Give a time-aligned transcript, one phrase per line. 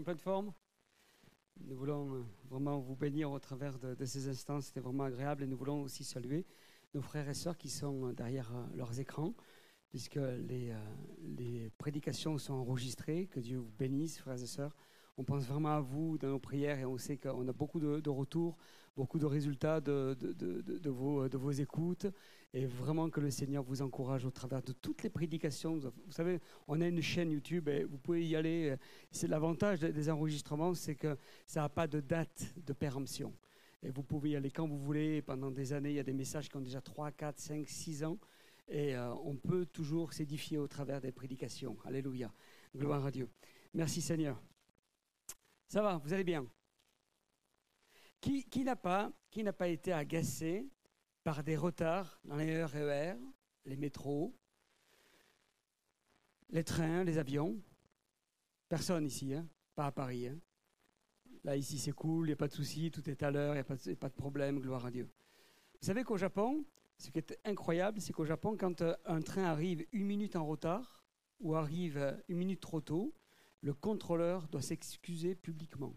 [0.00, 0.50] en pleine forme
[1.60, 4.62] Nous voulons euh, vraiment vous bénir au travers de, ces instants.
[4.62, 6.46] C'était vraiment agréable et nous voulons aussi saluer
[6.94, 9.34] nos frères et sœurs qui sont euh, derrière euh, leurs écrans,
[9.90, 10.74] puisque les,
[11.36, 13.26] les prédications sont enregistrées.
[13.26, 14.74] Que Dieu vous bénisse, frères et sœurs.
[15.20, 18.08] On pense vraiment à vous dans nos prières et on sait qu'on a beaucoup de,
[18.08, 18.56] retours
[18.96, 22.06] beaucoup de résultats de, de, vos, de vos écoutes
[22.54, 25.76] et vraiment que le Seigneur vous encourage au travers de toutes les prédications.
[25.76, 28.74] Vous savez, on a une chaîne YouTube et vous pouvez y aller.
[29.10, 33.34] C'est l'avantage des enregistrements, c'est que ça n'a pas de date de péremption.
[33.82, 35.20] Et vous pouvez y aller quand vous voulez.
[35.20, 38.04] Pendant des années, il y a des messages qui ont déjà 3, 4, 5, 6
[38.04, 38.18] ans.
[38.68, 41.76] Et euh, on peut toujours s'édifier au travers des prédications.
[41.84, 42.32] Alléluia.
[42.74, 43.28] Gloire à Dieu.
[43.74, 44.40] Merci Seigneur.
[45.70, 46.44] Ça va, vous allez bien
[48.20, 49.12] qui, n'a pas,
[49.56, 50.68] pas été agacé
[51.22, 53.18] par des retards dans les RER, e
[53.64, 54.34] les métros,
[56.50, 57.56] les trains, les avions?
[58.68, 59.46] Personne ici, hein
[59.76, 60.26] pas à Paris.
[60.26, 60.38] Hein
[61.44, 63.64] Là, ici, c'est cool, il n'y a pas de souci, tout est à l'heure, il
[63.64, 65.08] n'y a, pas de problème, gloire à Dieu.
[65.80, 66.64] Vous savez qu'au Japon,
[66.98, 70.44] ce qui est incroyable, c'est qu'au Japon, quand euh, un train arrive une minute en
[70.44, 71.04] retard
[71.38, 73.14] ou arrive euh, une minute trop tôt,
[73.62, 75.96] le contrôleur doit s'excuser publiquement.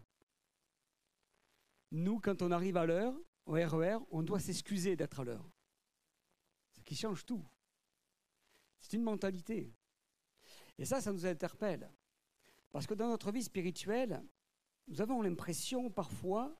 [1.92, 5.50] Nous, quand on arrive à l'heure, au RER, e on doit s'excuser d'être à l'heure.
[6.72, 7.45] Ce qui change tout.
[8.80, 9.73] C'est une mentalité.
[10.78, 11.89] Et ça, ça nous interpelle.
[12.72, 14.23] Parce que dans notre vie spirituelle,
[14.88, 16.59] nous avons l'impression parfois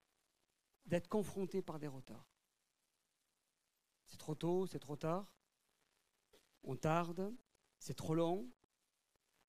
[0.86, 2.30] d'être confrontés par des retards.
[4.06, 5.34] C'est trop tôt, c'est trop tard,
[6.64, 7.34] on tarde,
[7.80, 8.48] c'est trop long.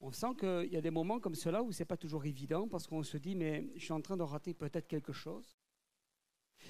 [0.04, 2.68] On sent qu'il y a des moments comme cela où ce n'est pas toujours évident
[2.68, 5.56] parce qu'on se dit, mais je suis en train de rater peut-être quelque chose.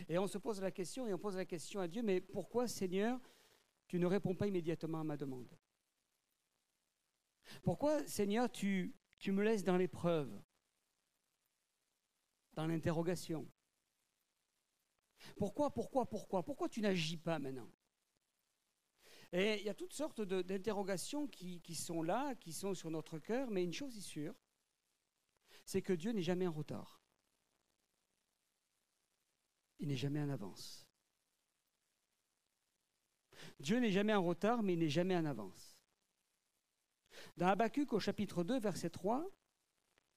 [0.08, 2.68] Et on se pose la question, et on pose la question à Dieu, mais pourquoi
[2.68, 3.20] Seigneur,
[3.88, 5.52] tu ne réponds pas immédiatement à ma demande?
[7.64, 10.30] Pourquoi Seigneur, tu, tu me laisses dans l'épreuve,
[12.52, 13.50] dans l'interrogation?
[15.36, 16.44] Pourquoi, pourquoi, pourquoi?
[16.44, 17.68] Pourquoi tu n'agis pas maintenant?
[19.34, 23.50] Et il y a toutes sortes d'interrogations qui, sont là, qui sont sur notre cœur,
[23.50, 24.34] mais une chose est sûre,
[25.66, 27.04] c'est que Dieu n'est jamais en retard
[29.84, 30.86] il n'est jamais en avance.
[33.60, 35.76] Dieu n'est jamais en retard, mais il n'est jamais en avance.
[37.36, 39.28] Dans Habakkuk au chapitre 2, verset 3,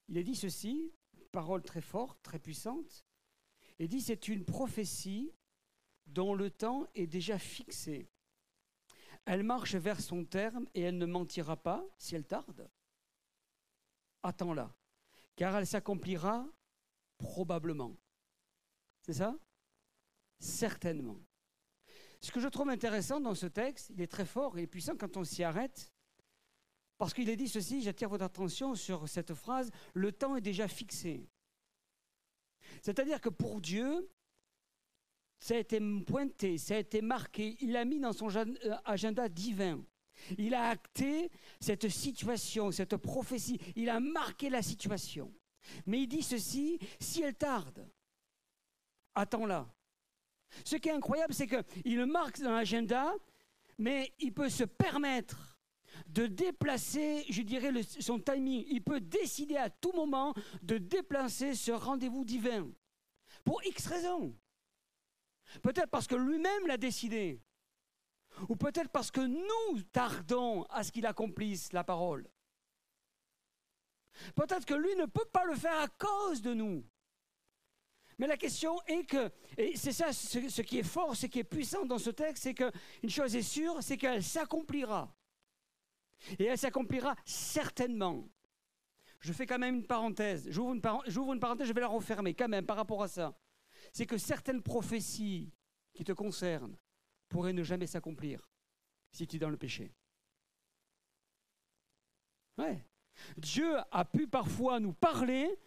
[0.07, 0.94] il est dit ceci,
[1.31, 3.05] parole très forte, très puissante.
[3.79, 5.34] Il dit c'est une prophétie
[6.05, 8.09] dont le temps est déjà fixé.
[9.30, 12.70] Elle marche vers son terme et elle ne mentira pas si elle tarde.
[14.24, 14.74] Attends-la,
[15.36, 16.48] car elle s'accomplira
[17.18, 17.98] probablement.
[19.02, 19.38] C'est ça?
[20.40, 21.20] Certainement.
[22.22, 25.18] Ce que je trouve intéressant dans ce texte, il est très fort, et puissant quand
[25.18, 25.92] on s'y arrête,
[26.98, 30.70] parce qu'il est dit ceci, j'attire votre attention sur cette phrase, le temps est déjà
[30.70, 31.30] fixé.
[32.82, 34.09] C'est-à-dire que pour Dieu,
[35.40, 38.46] ça a été pointé, ça a été marqué, il l'a mis dans son euh,
[38.86, 39.84] agenda divin.
[40.38, 45.31] Il a acté cette situation, cette prophétie, il a marqué la situation.
[45.86, 47.88] Mais il dit ceci, si elle tarde,
[49.14, 49.68] attends-la.
[50.64, 53.14] Ce qui est incroyable, c'est qu'il marque dans l'agenda,
[53.78, 55.59] mais il peut se permettre
[56.08, 58.66] de déplacer, je dirais, son timing.
[58.70, 62.70] Il peut décider à tout moment de déplacer ce rendez-vous divin.
[63.44, 64.34] Pour X raisons.
[65.62, 67.41] Peut-être parce que lui-même l'a décidé.
[68.50, 72.29] Ou peut-être parce que nous tardons à ce qu'il accomplisse la parole.
[74.35, 76.84] Peut-être que lui ne peut pas le faire à cause de nous.
[78.20, 81.43] Mais la question est que, et c'est ça ce, qui est fort, ce qui est
[81.43, 85.14] puissant dans ce texte, c'est qu'une chose est sûre, c'est qu'elle s'accomplira.
[86.40, 88.28] Et elle s'accomplira certainement.
[89.20, 90.47] Je fais quand même une parenthèse.
[90.49, 90.82] J'ouvre une,
[91.34, 93.37] une, parenthèse, je vais la refermer quand même par rapport à ça.
[93.97, 95.52] C'est que certaines prophéties
[95.91, 96.78] qui te concernent
[97.29, 98.47] pourraient ne jamais s'accomplir
[99.11, 99.91] si tu es dans le péché.
[102.59, 102.85] Ouais.
[103.38, 105.59] Dieu a pu parfois nous parler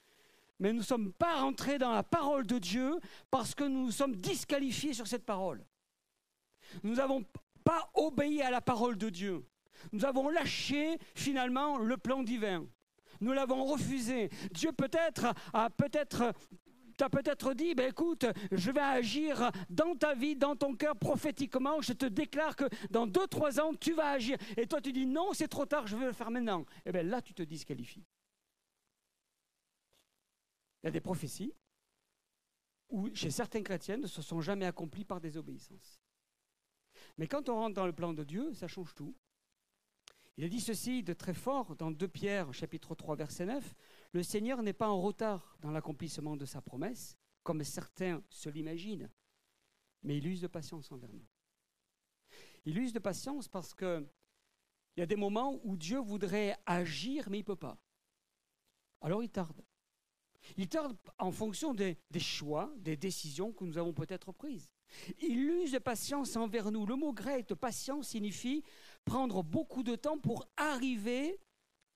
[0.60, 3.00] mais nous ne sommes pas rentrés dans la parole de Dieu
[3.32, 5.66] parce que nous nous sommes disqualifiés sur cette parole.
[6.84, 7.24] Nous n'avons
[7.64, 9.44] pas obéi à la parole de Dieu.
[9.90, 12.64] Nous avons lâché finalement le plan divin.
[13.20, 14.30] Nous l'avons refusé.
[14.52, 16.32] Dieu peut-être a peut-être
[17.00, 21.80] t'a peut-être dit, ben écoute, je vais agir dans ta vie, dans ton cœur prophétiquement.
[21.80, 24.36] Je te déclare que dans deux, trois ans, tu vas agir.
[24.58, 26.60] Et toi, tu dis non, c'est trop tard, je vais le faire maintenant.
[26.60, 28.04] Et eh bien là, tu te disqualifies.
[30.82, 31.54] Il y a des prophéties
[32.90, 36.02] où, chez certains chrétiens, ne se sont jamais accomplies par désobéissance.
[37.16, 39.14] Mais quand on rentre dans le plan de Dieu, ça change tout.
[40.36, 43.74] Il a dit ceci de très fort dans 2 Pierre, chapitre 3, verset 9.
[44.12, 49.10] Le Seigneur n'est pas en retard dans l'accomplissement de sa promesse, comme certains se l'imaginent,
[50.02, 51.26] mais il use de patience envers nous.
[52.64, 54.06] Il use de patience parce que
[54.96, 57.78] il y a des moments où Dieu voudrait agir, mais il ne peut pas.
[59.00, 59.64] Alors il tarde.
[60.56, 64.72] Il tarde en fonction des, choix, des décisions que nous avons peut-être prises.
[65.20, 66.86] Il use de patience envers nous.
[66.86, 68.64] Le mot grec patience signifie
[69.04, 71.40] prendre beaucoup de temps pour arriver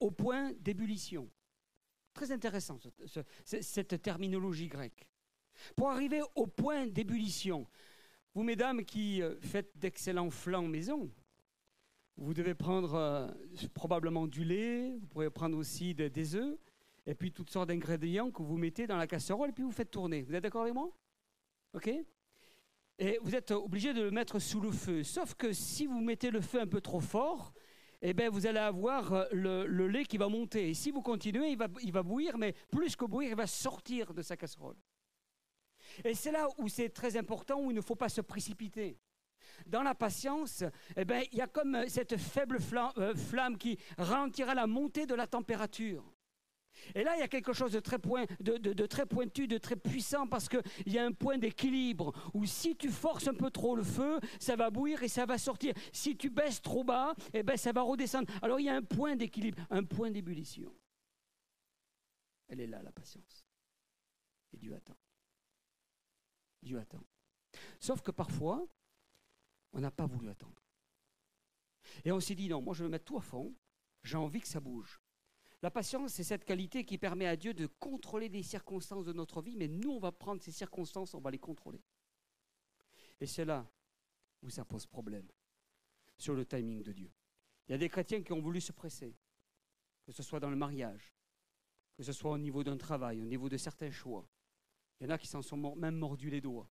[0.00, 1.30] au point d'ébullition.
[2.14, 2.78] Très intéressant
[3.44, 5.08] cette terminologie grecque.
[5.76, 7.66] Pour arriver au point d'ébullition,
[8.34, 11.10] vous mesdames qui euh, faites d'excellents flancs maison,
[12.16, 13.28] vous devez prendre euh,
[13.74, 16.56] probablement du lait, vous pourrez prendre aussi des œufs,
[17.06, 19.90] et puis toutes sortes d'ingrédients que vous mettez dans la casserole et puis vous faites
[19.90, 20.22] tourner.
[20.22, 20.90] Vous êtes d'accord avec moi?
[21.74, 21.90] Ok?
[22.98, 25.02] Et vous êtes obligé de le mettre sous le feu.
[25.02, 27.52] Sauf que si vous mettez le feu un peu trop fort,
[28.02, 30.70] eh bien, vous allez avoir euh, le, lait qui va monter.
[30.70, 33.46] Et si vous continuez, il va, il va bouillir, mais plus que bouillir, il va
[33.46, 34.76] sortir de sa casserole.
[36.04, 38.98] Et c'est là où c'est très important, où il ne faut pas se précipiter.
[39.66, 40.64] Dans la patience,
[40.96, 42.58] eh bien, il y a comme cette faible
[42.98, 46.13] euh, flamme qui ralentira la montée de la température.
[46.94, 50.92] Et là, il y a quelque chose de très, pointu, de très puissant, parce qu'il
[50.92, 54.56] y a un point d'équilibre, où si tu forces un peu trop le feu, ça
[54.56, 55.74] va bouillir et ça va sortir.
[55.92, 58.32] Si tu baisses trop bas, eh ben, ça va redescendre.
[58.42, 60.74] Alors il y a un point d'équilibre, un point d'ébullition.
[62.48, 63.46] Elle est là, la patience.
[64.52, 64.96] Et Dieu attend.
[66.62, 67.02] Dieu attend.
[67.80, 68.66] Sauf que parfois,
[69.72, 70.62] on n'a pas voulu attendre.
[72.04, 73.54] Et on s'est dit, non, moi je vais mettre tout à fond,
[74.02, 75.00] j'ai envie que ça bouge.
[75.64, 79.40] La patience, c'est cette qualité qui permet à Dieu de contrôler les circonstances de notre
[79.40, 81.82] vie, mais nous, on va prendre ces circonstances, on va les contrôler.
[83.18, 83.66] Et c'est là
[84.42, 85.26] où ça pose problème,
[86.18, 87.10] sur le timing de Dieu.
[87.66, 89.16] Il y a des chrétiens qui ont voulu se presser,
[90.04, 91.14] que ce soit dans le mariage,
[91.96, 94.28] que ce soit au niveau d'un travail, au niveau de certains choix.
[95.00, 96.68] Il y en a qui s'en sont même mordus les doigts,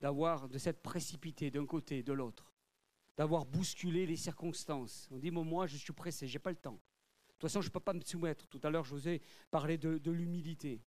[0.00, 2.50] d'avoir de cette précipité d'un côté, de l'autre,
[3.18, 5.06] d'avoir bousculé les circonstances.
[5.10, 6.80] On dit, moi, je suis pressé, j'ai pas le temps.
[7.36, 8.46] De toute façon, je ne peux pas me soumettre.
[8.48, 10.80] Tout à l'heure, José parlait de, de l'humilité.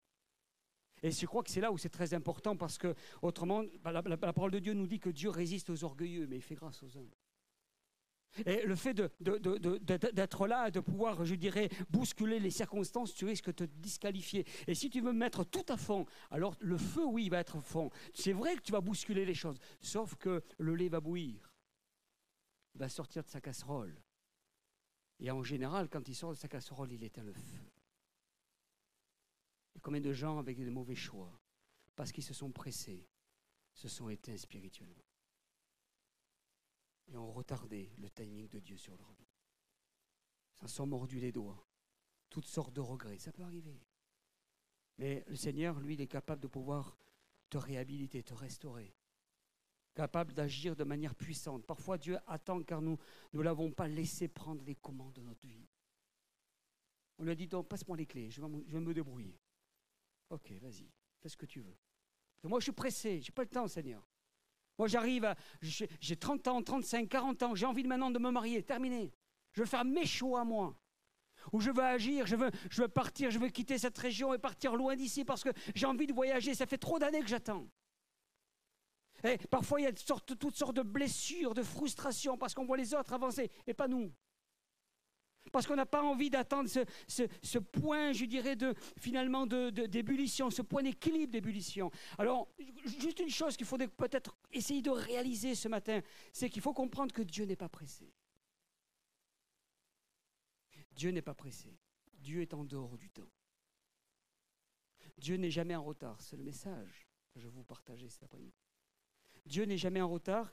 [1.04, 4.18] Et je crois que c'est là où c'est très important parce que, autrement, bah, la,
[4.18, 6.98] parole de Dieu nous dit que Dieu résiste aux orgueilleux, mais il fait grâce aux
[6.98, 7.16] humbles.
[8.46, 13.52] Et le fait d'être là, de pouvoir, je dirais, bousculer les circonstances, tu risques de
[13.52, 14.46] te disqualifier.
[14.68, 17.90] Et si tu veux mettre tout à fond, alors le feu, oui, va être fond.
[18.14, 21.52] C'est vrai que tu vas bousculer les choses, sauf que le lait va bouillir.
[22.76, 24.00] Il va sortir de sa casserole.
[25.20, 27.72] Et en général, quand il sort de sa casserole, il éteint le feu.
[29.82, 31.40] Combien de gens avec des mauvais choix,
[31.96, 33.08] parce qu'ils se sont pressés,
[33.74, 35.06] se sont éteints spirituellement
[37.08, 39.28] et ont retardé le timing de Dieu sur leur vie.
[40.56, 41.66] S'en sont mordus les doigts.
[42.30, 43.82] Toutes sortes de regrets, ça peut arriver.
[44.98, 46.98] Mais le Seigneur, lui, il est capable de pouvoir
[47.50, 48.94] te réhabiliter, te restaurer
[50.00, 51.66] capable d'agir de manière puissante.
[51.66, 52.98] Parfois, Dieu attend car nous
[53.34, 55.68] ne l'avons pas laissé prendre les commandes de notre vie.
[57.18, 59.38] On lui a dit, donc, passe-moi les clés, je vais, me débrouiller.
[60.30, 60.90] Ok, vas-y,
[61.20, 61.76] fais ce que tu veux.
[62.46, 64.02] moi, je suis pressé, je n'ai pas le temps, Seigneur.
[64.78, 69.12] Moi, j'arrive, j'ai 30 ans, 35, 40 ans, j'ai envie maintenant de me marier, terminé.
[69.52, 70.80] Je veux faire mes choix à moi.
[71.52, 74.38] Ou je veux agir, je veux, je veux partir, je veux quitter cette région et
[74.38, 76.56] partir loin d'ici parce que j'ai envie de voyager.
[76.56, 77.68] Ça fait trop d'années que j'attends.
[79.24, 82.94] Et parfois, il y a toutes sortes, de blessures, de frustrations, parce qu'on voit les
[82.94, 84.12] autres avancer, et pas nous.
[85.52, 88.56] Parce qu'on n'a pas envie d'attendre ce, point, je dirais,
[88.98, 91.92] finalement, d'ébullition, ce point d'équilibre d'ébullition.
[92.18, 92.50] Alors,
[92.86, 97.14] juste une chose qu'il faudrait peut-être essayer de réaliser ce matin, c'est qu'il faut comprendre
[97.14, 98.14] que Dieu n'est pas pressé.
[100.92, 101.80] Dieu n'est pas pressé.
[102.14, 103.32] Dieu est en dehors du temps.
[105.18, 106.22] Dieu n'est jamais en retard.
[106.22, 108.54] C'est le message que je vous partager cet après-midi.
[109.46, 110.52] Dieu n'est jamais en retard.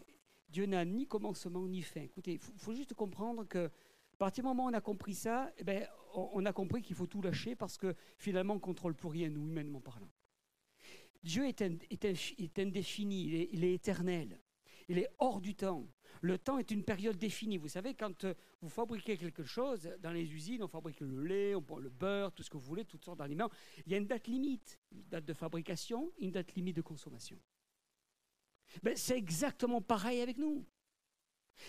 [0.48, 2.02] Dieu n'a ni commencement ni fin.
[2.02, 5.52] Écoutez, il faut, juste comprendre que à partir du moment où on a compris ça,
[5.58, 8.94] eh ben, on, a compris qu'il faut tout lâcher parce que finalement, on ne contrôle
[8.94, 10.10] plus rien, nous, humainement parlant.
[11.22, 11.60] Dieu est,
[12.58, 14.40] indéfini, il est, éternel,
[14.88, 15.86] il est hors du temps.
[16.22, 17.58] Le temps est une période définie.
[17.58, 21.54] Vous savez, quand euh, vous fabriquez quelque chose, dans les usines, on fabrique le lait,
[21.54, 23.50] on prend le beurre, tout ce que vous voulez, toutes sortes d'aliments,
[23.84, 27.38] il y a une date limite, une date de fabrication, une date limite de consommation.
[28.82, 30.64] Ben, c'est exactement pareil avec nous.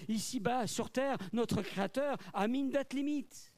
[0.07, 3.53] Ici-bas, sur Terre, notre Créateur a mis une date limite.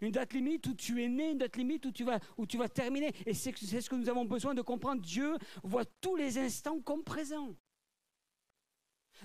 [0.00, 2.58] Une date limite où tu es né, une date limite où tu vas, où tu
[2.58, 3.12] vas terminer.
[3.24, 5.00] Et c'est ce que nous avons besoin de comprendre.
[5.00, 7.54] Dieu voit tous les instants comme présents.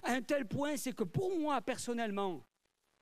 [0.04, 2.46] À un tel point, c'est que pour moi, personnellement,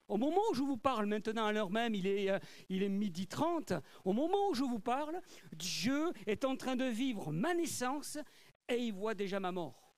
[0.08, 2.90] Au moment où je vous parle maintenant, à l'heure même, il est, euh, il est
[2.90, 3.74] midi 30,
[4.04, 5.22] au moment où je vous parle,
[5.54, 8.18] Dieu est en train de vivre ma naissance
[8.68, 9.89] et il voit déjà ma mort.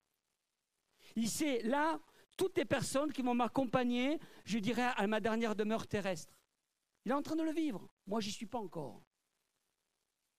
[1.16, 2.00] Il sait là
[2.38, 6.34] toutes les personnes qui vont m'accompagner, je dirais, à ma dernière demeure terrestre.
[7.06, 7.88] Il est en train de le vivre.
[8.08, 9.02] Moi, j'y suis pas encore.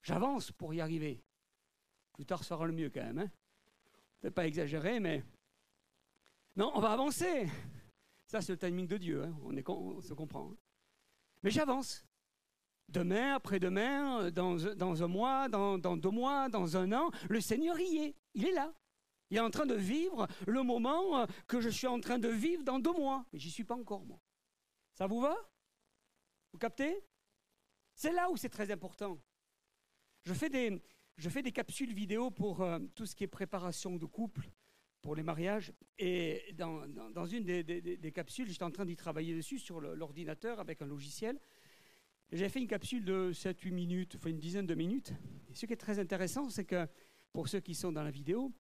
[0.02, 1.22] J'avance pour y arriver.
[2.12, 3.18] Plus tard sera le mieux quand même.
[3.18, 3.30] Hein
[4.22, 5.24] ne pas exagérer, mais...
[6.54, 7.48] Non, on va avancer.
[8.26, 9.24] Ça, c'est le timing de Dieu.
[9.24, 9.34] Hein.
[9.66, 10.50] On, se comprend.
[10.52, 10.56] Hein.
[11.42, 12.04] Mais j'avance.
[12.88, 17.98] Demain, après-demain, dans, dans, un mois, dans deux mois, dans un an, le Seigneur y
[17.98, 18.14] est.
[18.34, 18.72] Il est là.
[19.32, 22.28] Il est en train de vivre le moment euh, que je suis en train de
[22.28, 23.24] vivre dans deux mois.
[23.32, 24.20] Mais j'y suis pas encore, moi.
[24.92, 25.34] Ça vous va?
[26.52, 27.02] Vous captez?
[27.94, 29.18] C'est là où c'est très important.
[30.24, 34.50] Je fais, des, capsules vidéo pour euh, tout ce qui est préparation de couple,
[35.00, 35.72] pour les mariages.
[35.98, 40.86] Et dans, une des, capsules, j'étais en train d'y travailler dessus sur l'ordinateur avec un
[40.86, 41.40] logiciel.
[42.32, 45.14] J'ai fait une capsule de 7-8 minutes, enfin une dizaine de minutes.
[45.54, 46.86] Ce qui est très intéressant, c'est que
[47.32, 48.52] pour ceux qui sont dans la vidéo,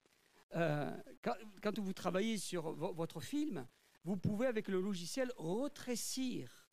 [0.54, 0.90] euh,
[1.62, 3.66] quand, vous travaillez sur votre film,
[4.04, 6.68] vous pouvez avec le logiciel retrécir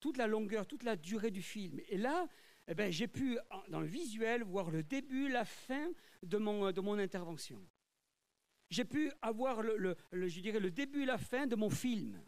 [0.00, 1.80] toute la longueur, toute la durée du film.
[1.88, 2.26] Et là,
[2.68, 3.38] eh ben, j'ai pu,
[3.68, 5.90] dans le visuel, voir le début, la fin
[6.22, 7.64] de mon, intervention.
[8.70, 12.20] J'ai pu avoir le, je dirais, le début et la fin de mon film.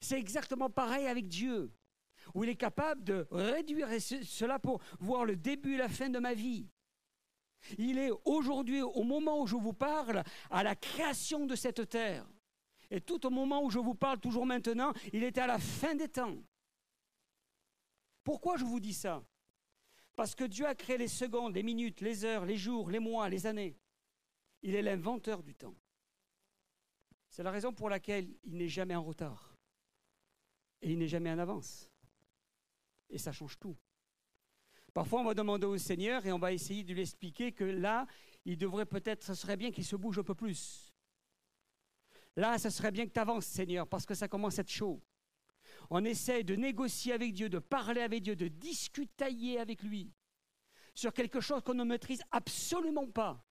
[0.00, 1.70] C'est exactement pareil avec Dieu,
[2.34, 6.18] où il est capable de réduire cela pour voir le début et la fin de
[6.18, 6.68] ma vie.
[7.78, 12.26] Il est aujourd'hui, au moment où je vous parle, à la création de cette terre.
[12.90, 15.94] Et tout au moment où je vous parle, toujours maintenant, il était à la fin
[15.94, 16.36] des temps.
[18.22, 19.22] Pourquoi je vous dis ça?
[20.16, 23.28] Parce que Dieu a créé les secondes, les minutes, les heures, les jours, les mois,
[23.28, 23.76] les années.
[24.62, 25.74] Il est l'inventeur du temps.
[27.28, 29.56] C'est la raison pour laquelle il n'est jamais en retard.
[30.80, 31.90] Et il n'est jamais en avance.
[33.10, 33.76] Et ça change tout.
[34.94, 38.06] Parfois, on va demander au Seigneur et on va essayer de lui expliquer que là,
[38.44, 40.94] il devrait peut-être, ce serait bien qu'il se bouge un peu plus.
[42.36, 45.02] Là, ce serait bien que tu avances, Seigneur, parce que ça commence à être chaud.
[45.90, 50.12] On essaie de négocier avec Dieu, de parler avec Dieu, de discutailler avec lui
[50.94, 53.44] sur quelque chose qu'on ne maîtrise absolument pas,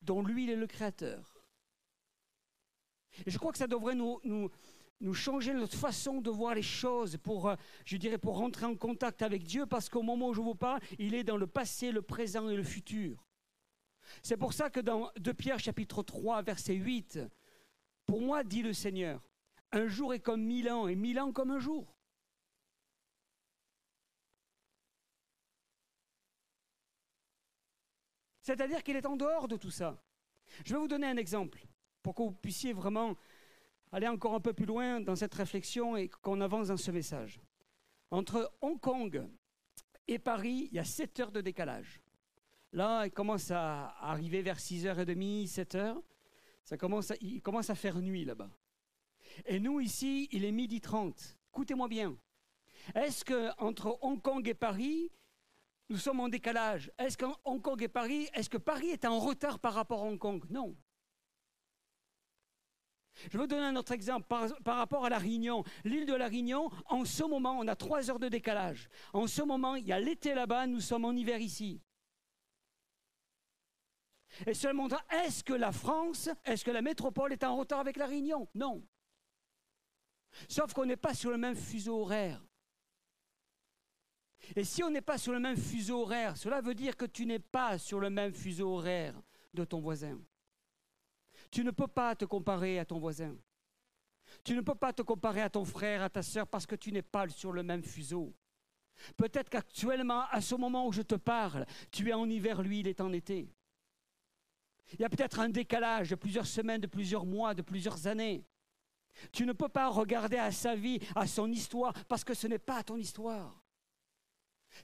[0.00, 1.40] dont lui, il est le créateur.
[3.26, 4.50] Et je crois que ça devrait nous, nous,
[5.02, 8.76] nous changer notre façon de voir les choses pour, euh, je dirais, pour rentrer en
[8.76, 11.90] contact avec Dieu, parce qu'au moment où je vous parle, il est dans le passé,
[11.90, 13.26] le présent et le futur.
[14.22, 17.18] C'est pour ça que dans 2 Pierre chapitre 3, verset 8,
[18.06, 19.28] pour moi, dit le Seigneur,
[19.72, 21.92] un jour est comme mille ans et mille ans comme un jour.
[28.42, 30.00] C'est-à-dire qu'il est en dehors de tout ça.
[30.64, 31.64] Je vais vous donner un exemple
[32.02, 33.16] pour que vous puissiez vraiment
[33.92, 37.40] aller encore un peu plus loin dans cette réflexion et qu'on avance dans ce message.
[38.10, 39.28] Entre Hong Kong
[40.08, 42.00] et Paris, il y a 7 heures de décalage.
[42.72, 46.00] Là, il commence à arriver vers 6h30, 7h.
[46.64, 48.50] Ça commence il commence à faire nuit là-bas.
[49.46, 51.38] Et nous, ici, il est midi 30.
[51.50, 52.16] Écoutez-moi bien.
[52.94, 55.10] Est-ce qu'entre Hong Kong et Paris,
[55.88, 56.90] nous sommes en décalage?
[56.98, 60.06] Est-ce qu'en Hong Kong et Paris, est-ce que Paris est en retard par rapport à
[60.06, 60.42] Hong Kong?
[60.50, 60.74] Non.
[63.14, 65.64] Je vais vous donner un autre exemple par, rapport à la Réunion.
[65.84, 68.88] L'île de la Réunion, en ce moment, on a trois heures de décalage.
[69.12, 71.80] En ce moment, il y a l'été là-bas, nous sommes en hiver ici.
[74.46, 74.88] Et seulement,
[75.24, 78.48] est-ce que la France, est-ce que la métropole est en retard avec la Réunion?
[78.54, 78.82] Non.
[80.48, 82.42] Sauf qu'on n'est pas sur le même fuseau horaire.
[84.56, 87.26] Et si on n'est pas sur le même fuseau horaire, cela veut dire que tu
[87.26, 89.20] n'es pas sur le même fuseau horaire
[89.54, 90.18] de ton voisin.
[91.52, 93.36] Tu ne peux pas te comparer à ton voisin.
[94.42, 96.90] Tu ne peux pas te comparer à ton frère, à ta sœur, parce que tu
[96.90, 98.34] n'es pas sur le même fuseau.
[99.18, 102.88] Peut-être qu'actuellement, à ce moment où je te parle, tu es en hiver, lui, il
[102.88, 103.52] est en été.
[104.94, 108.46] Il y a peut-être un décalage de plusieurs semaines, de plusieurs mois, de plusieurs années.
[109.30, 112.58] Tu ne peux pas regarder à sa vie, à son histoire, parce que ce n'est
[112.58, 113.62] pas ton histoire.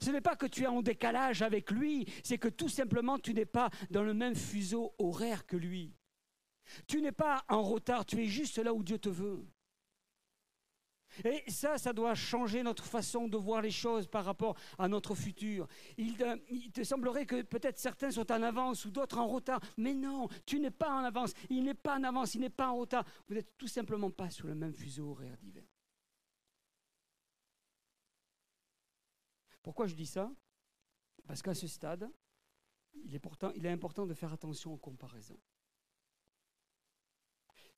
[0.02, 3.32] Ce n'est pas que tu es en décalage avec lui, c'est que tout simplement tu
[3.32, 5.97] n'es pas dans le même fuseau horaire que lui.
[6.86, 9.46] Tu n'es pas en retard, tu es juste là où Dieu te veut.
[11.24, 15.14] Et ça, ça doit changer notre façon de voir les choses par rapport à notre
[15.14, 15.66] futur.
[15.96, 19.60] Il te, semblerait que peut-être certains sont en avance ou d'autres en retard.
[19.76, 21.32] Mais non, tu n'es pas en avance.
[21.50, 23.04] Il n'est pas en avance, il n'est pas en retard.
[23.26, 25.64] Vous n'êtes tout simplement pas sur le même fuseau horaire d'hiver.
[29.62, 30.30] Pourquoi je dis ça?
[31.26, 32.08] Parce qu'à ce stade,
[32.94, 33.14] il
[33.66, 35.38] est important de faire attention aux comparaisons.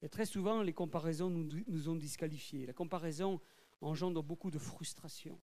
[0.02, 2.66] Et très souvent, les comparaisons nous, ont disqualifiés.
[2.66, 3.40] La comparaison
[3.80, 5.40] engendre beaucoup de frustration.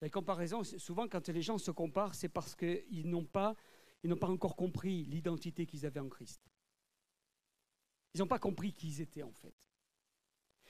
[0.00, 3.54] La comparaison, souvent quand les gens se comparent, c'est parce qu'ils n'ont pas,
[4.22, 6.42] encore compris l'identité qu'ils avaient en Christ.
[8.14, 9.54] Ils n'ont pas compris qui ils étaient en fait.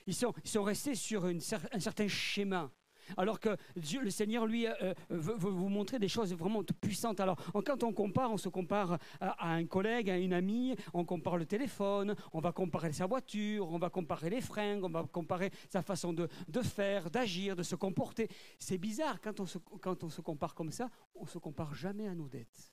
[0.05, 2.71] Ils sont, restés sur un certain schéma.
[3.17, 7.19] Alors que le Seigneur, lui, euh, euh, veut, vous montrer des choses vraiment puissantes.
[7.19, 11.37] Alors, quand on compare, on se compare à, un collègue, à une amie, on compare
[11.37, 15.51] le téléphone, on va comparer sa voiture, on va comparer les fringues, on va comparer
[15.69, 16.27] sa façon de,
[16.61, 18.27] faire, d'agir, de se comporter.
[18.57, 22.71] C'est bizarre, quand on, se, compare comme ça, on se compare jamais à nos dettes.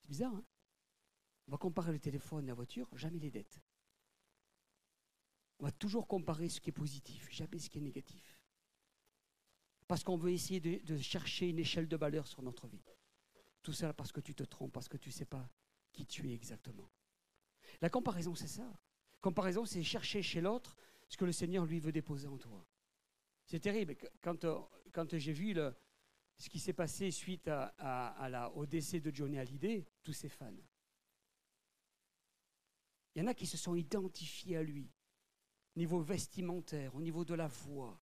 [0.00, 0.44] C'est bizarre, hein?
[1.48, 3.60] On va comparer le téléphone et la voiture, jamais les dettes.
[5.60, 8.40] On va toujours comparer ce qui est positif, jamais ce qui est négatif.
[9.86, 12.82] Parce qu'on veut essayer de, chercher une échelle de valeur sur notre vie.
[13.62, 15.50] Tout ça parce que tu te trompes, parce que tu ne sais pas
[15.92, 16.90] qui tu es exactement.
[17.82, 18.80] La comparaison, c'est ça.
[19.20, 20.74] Comparaison, c'est chercher chez l'autre
[21.08, 22.66] ce que le Seigneur lui veut déposer en toi.
[23.44, 23.96] C'est terrible.
[24.22, 24.46] Quand,
[24.92, 25.54] quand j'ai vu
[26.38, 27.50] ce qui s'est passé suite
[28.54, 30.56] au décès de Johnny Hallyday, tous ses fans,
[33.14, 34.90] il y en a qui se sont identifiés à lui
[35.76, 38.00] niveau vestimentaire, au niveau de la voix,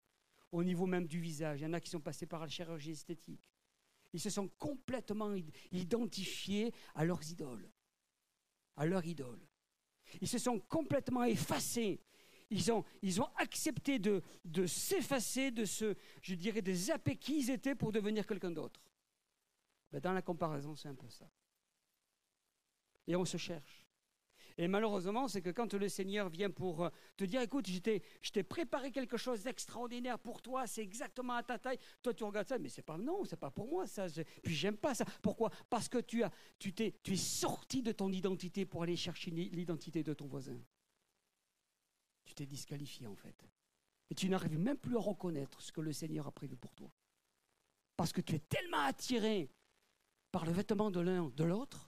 [0.52, 1.60] au niveau même du visage.
[1.60, 3.42] Il y en a qui sont passés par la chirurgie esthétique.
[4.12, 5.34] Ils se sont complètement
[5.70, 7.70] identifiés à leurs idoles,
[8.76, 9.46] à leur idole.
[10.20, 12.00] Ils se sont complètement effacés.
[12.50, 14.22] Ils ont, ils ont accepté de,
[14.66, 18.80] s'effacer, de se, je dirais, de zapper qui ils étaient pour devenir quelqu'un d'autre.
[19.92, 21.30] Ben, dans la comparaison, c'est un peu ça.
[23.06, 23.77] Et on se cherche.
[24.60, 28.42] Et malheureusement, c'est que quand le Seigneur vient pour euh, te dire, écoute, je t'ai
[28.42, 31.78] préparé quelque chose d'extraordinaire pour toi, c'est exactement à ta taille.
[32.02, 34.06] Toi, tu regardes ça, mais c'est pas, non, c'est pas pour moi ça.
[34.42, 35.04] Puis j'aime pas ça.
[35.22, 35.50] Pourquoi?
[35.70, 39.30] Parce que tu, as, tu, t'es, tu es sorti de ton identité pour aller chercher
[39.30, 40.60] l'identité de ton voisin.
[42.24, 43.48] Tu t'es disqualifié en fait.
[44.10, 46.90] Et tu n'arrives même plus à reconnaître ce que le Seigneur a prévu pour toi.
[47.96, 49.50] Parce que tu es tellement attiré
[50.32, 51.87] par le vêtement de l'un, de l'autre,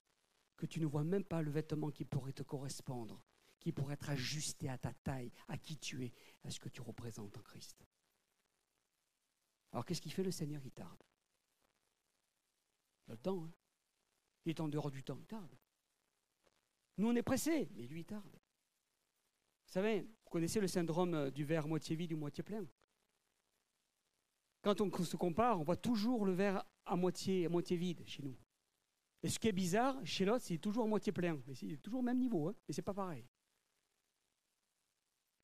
[0.61, 3.23] que tu ne vois même pas le vêtement qui pourrait te correspondre,
[3.59, 6.13] qui pourrait être ajusté à ta taille, à qui tu es,
[6.45, 7.85] à ce que tu représentes en Christ.
[9.73, 10.63] Alors qu'est-ce qu'il fait le Seigneur?
[10.65, 11.03] Il tarde.
[13.09, 13.45] Le temps.
[13.45, 13.53] Hein
[14.45, 15.55] il est en dehors du temps, il tarde.
[16.97, 18.37] Nous, on est pressés, mais lui, il tarde.
[19.67, 22.67] Vous savez, vous connaissez le syndrome euh, du verre moitié vide ou moitié plein?
[24.63, 28.23] Quand on se compare, on voit toujours le verre à moitié, à moitié vide chez
[28.23, 28.37] nous.
[29.23, 31.39] Et ce qui est bizarre, chez l'autre, c'est toujours à moitié plein.
[31.47, 33.27] Mais c'est toujours au même niveau, hein, mais c'est pas pareil.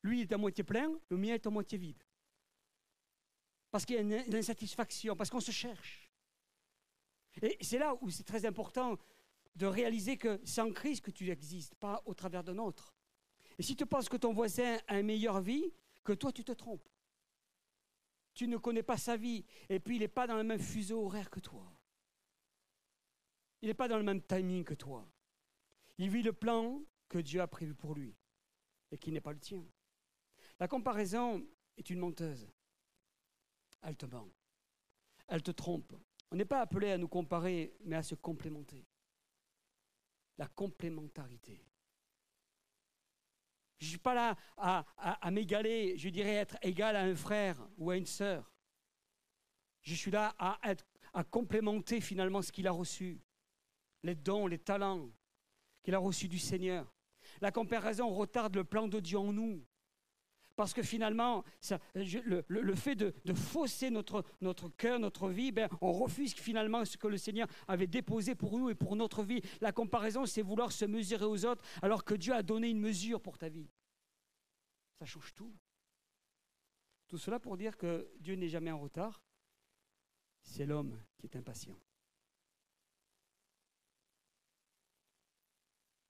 [0.03, 2.01] Lui, il est à moitié plein, le mien est à moitié vide.
[3.69, 6.09] Parce qu'il y a une, insatisfaction, parce qu'on se cherche.
[7.41, 8.97] Et c'est là où c'est très important
[9.55, 12.93] de réaliser que c'est en Christ que tu existes, pas au travers d'un autre.
[13.59, 15.71] Et si tu penses que ton voisin a une meilleure vie,
[16.03, 16.87] que toi, tu te trompes.
[18.33, 21.03] Tu ne connais pas sa vie, et puis il n'est pas dans le même fuseau
[21.03, 21.76] horaire que toi.
[23.61, 25.07] Il n'est pas dans le même timing que toi.
[25.97, 28.15] Il vit le plan que Dieu a prévu pour lui
[28.91, 29.65] et qui n'est pas le tien.
[30.59, 32.47] La comparaison est une menteuse.
[33.81, 34.29] Elle te ment.
[35.27, 35.93] Elle te trompe.
[36.31, 38.85] On n'est pas appelé à nous comparer, mais à se complémenter.
[40.37, 41.63] La complémentarité.
[43.79, 47.91] Je ne suis pas là à, m'égaler, je dirais être égal à un frère ou
[47.91, 48.51] à une sœur.
[49.83, 53.21] Je suis là à complémenter finalement ce qu'il a reçu
[54.07, 55.09] les dons, les talents
[55.83, 56.91] qu'il a reçus du Seigneur.
[57.41, 59.63] La comparaison retarde le plan de Dieu en nous.
[60.55, 61.43] Parce que finalement,
[61.93, 67.07] le, fait de, fausser notre, notre cœur, notre vie, ben, on refuse finalement ce que
[67.07, 69.41] le Seigneur avait déposé pour nous et pour notre vie.
[69.61, 73.21] La comparaison, c'est vouloir se mesurer aux autres alors que Dieu a donné une mesure
[73.21, 73.69] pour ta vie.
[74.97, 75.53] Ça change tout.
[77.07, 79.21] Tout cela pour dire que Dieu n'est jamais en retard.
[80.41, 81.77] C'est l'homme qui est impatient.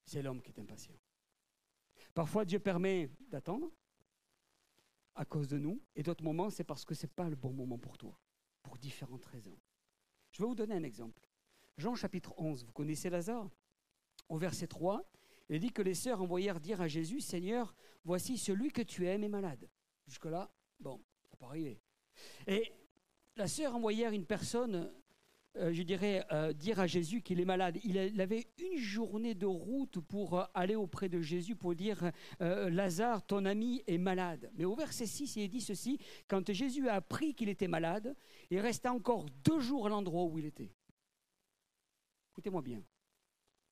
[0.08, 0.96] C'est l'homme qui est impatient.
[2.13, 3.70] Parfois, Dieu permet d'attendre
[5.13, 7.52] à cause de nous, et d'autres moments, c'est parce que ce n'est pas le bon
[7.52, 8.17] moment pour toi,
[8.63, 9.58] pour différentes raisons.
[10.32, 11.22] Je vais vous donner un exemple.
[11.78, 13.50] Jean chapitre 11, vous connaissez Lazare?
[14.30, 15.04] Au verset 3,
[15.50, 19.24] il dit que les sœurs envoyèrent dire à Jésus, Seigneur, voici celui que tu aimes
[19.24, 19.70] est malade.
[20.08, 21.80] Jusque-là, bon, ça peut arriver.
[22.46, 22.74] Et
[23.36, 24.91] la sœur envoyèrent une personne
[25.58, 27.80] euh, je dirais, euh, dire à Jésus qu'il est malade.
[27.84, 33.26] Il avait une journée de route pour euh, aller auprès de Jésus pour dire Lazare,
[33.26, 34.52] ton ami est malade.
[34.56, 38.15] Mais au verset 6, il est dit ceci quand Jésus a appris qu'il était malade,
[38.50, 40.72] il restait encore deux jours à l'endroit où il était.
[42.32, 42.84] Écoutez-moi bien.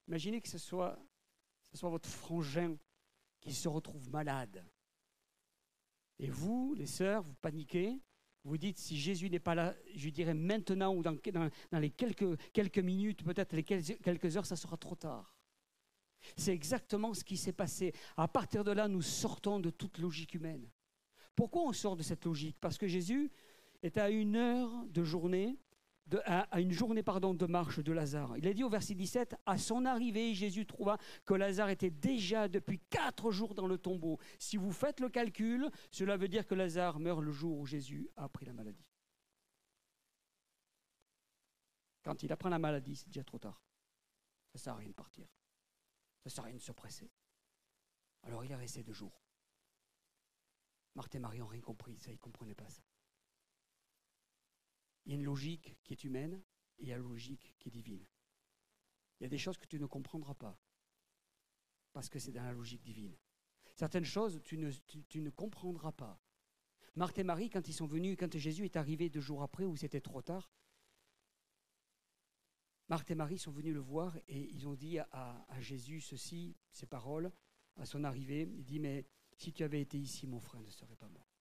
[0.07, 0.97] Imaginez que ce soit
[1.71, 2.77] ce soit votre frangin
[3.41, 4.65] qui se retrouve malade.
[6.19, 7.99] Et vous, les sœurs, vous paniquez,
[8.45, 11.17] vous dites, si Jésus n'est pas là, je dirais maintenant ou dans,
[11.73, 15.35] les quelques, quelques minutes, peut-être les quelques heures, ça sera trop tard.
[16.37, 17.93] C'est exactement ce qui s'est passé.
[18.15, 20.69] À partir de là, nous sortons de toute logique humaine.
[21.35, 22.57] Pourquoi on sort de cette logique?
[22.61, 23.31] Parce que Jésus
[23.81, 25.57] est à une heure de journée
[26.25, 28.37] à, une journée pardon, de marche de Lazare.
[28.37, 32.47] Il a dit au verset 17, à son arrivée, Jésus trouva que Lazare était déjà
[32.47, 34.19] depuis quatre jours dans le tombeau.
[34.37, 38.09] Si vous faites le calcul, cela veut dire que Lazare meurt le jour où Jésus
[38.17, 38.85] a pris la maladie.
[42.03, 43.63] Quand il apprend la maladie, c'est déjà trop tard.
[44.53, 45.25] Ça ne sert à rien de partir.
[46.19, 47.09] Ça ne sert à rien de se presser.
[48.23, 49.21] Alors il a resté deux jours.
[50.93, 52.81] Marthe et Marie n'ont rien compris, ça, ils ne comprenaient pas ça.
[55.05, 56.41] Il y a une logique qui est humaine
[56.77, 58.05] et il y a une logique qui est divine.
[59.19, 60.57] Il y a des choses que tu ne comprendras pas
[61.93, 63.15] parce que c'est dans la logique divine.
[63.73, 66.19] Certaines choses, tu ne, comprendras pas.
[66.95, 69.75] Marthe et Marie, quand ils sont venus, quand Jésus est arrivé deux jours après, où
[69.77, 70.51] c'était trop tard,
[72.89, 76.55] Marthe et Marie sont venus le voir et ils ont dit à, à, Jésus ceci,
[76.71, 77.31] ces paroles,
[77.77, 78.41] à son arrivée.
[78.41, 79.05] Il dit, mais
[79.37, 81.34] si tu avais été ici, mon frère ne serait pas mort.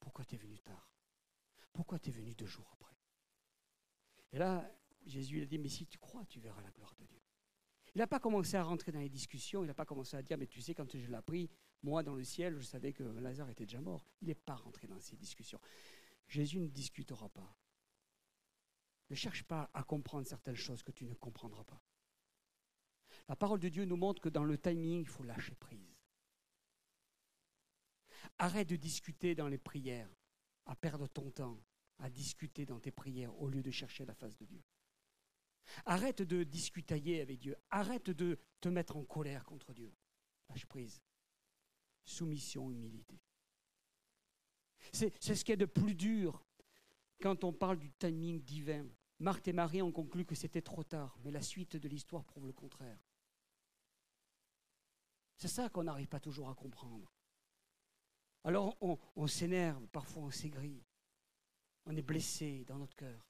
[0.00, 0.90] Pourquoi tu es venu tard?
[1.72, 2.96] Pourquoi tu es venu deux jours après?
[4.32, 4.68] Et là,
[5.06, 7.20] Jésus il a dit, mais si tu crois, tu verras la gloire de Dieu.
[7.94, 10.36] Il n'a pas commencé à rentrer dans les discussions, il n'a pas commencé à dire,
[10.36, 11.48] mais tu sais, quand je l'ai appris,
[11.82, 14.04] moi dans le ciel, je savais que Lazare était déjà mort.
[14.20, 15.60] Il n'est pas rentré dans ces discussions.
[16.26, 17.56] Jésus ne discutera pas.
[19.10, 21.80] Ne cherche pas à comprendre certaines choses que tu ne comprendras pas.
[23.28, 25.87] La parole de Dieu nous montre que dans le timing, il faut lâcher prise.
[28.38, 30.10] Arrête de discuter dans les prières,
[30.66, 31.60] à perdre ton temps
[31.98, 34.62] à discuter dans tes prières au lieu de chercher la face de Dieu.
[35.84, 37.56] Arrête de discutailler avec Dieu.
[37.70, 39.92] Arrête de te mettre en colère contre Dieu.
[40.48, 41.02] Lâche prise.
[42.04, 43.20] Soumission, humilité.
[44.92, 46.42] C'est ce qui est de plus dur
[47.20, 48.86] quand on parle du timing divin.
[49.18, 52.46] Marthe et Marie ont conclu que c'était trop tard, mais la suite de l'histoire prouve
[52.46, 52.98] le contraire.
[55.36, 57.12] C'est ça qu'on n'arrive pas toujours à comprendre.
[58.48, 58.78] Alors
[59.14, 60.82] on, s'énerve, parfois on s'aigrit,
[61.84, 63.28] on est blessé dans notre cœur.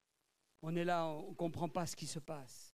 [0.63, 2.73] On est là, on ne comprend pas ce qui se passe.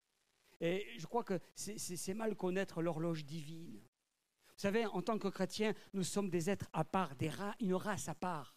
[0.60, 3.76] Et je crois que c'est mal connaître l'horloge divine.
[3.76, 7.74] Vous savez, en tant que chrétiens, nous sommes des êtres à part, des rats, une
[7.74, 8.56] race à part.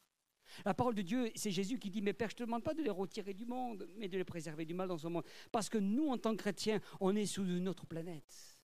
[0.65, 2.73] La parole de Dieu, c'est Jésus qui dit, mais Père, je ne te demande pas
[2.73, 5.25] de les retirer du monde, mais de les préserver du mal dans ce monde.
[5.51, 8.59] Parce que nous, en tant que chrétiens, on est sur une autre planète.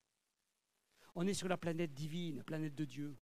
[1.13, 3.15] On est sur la planète divine, la planète de Dieu.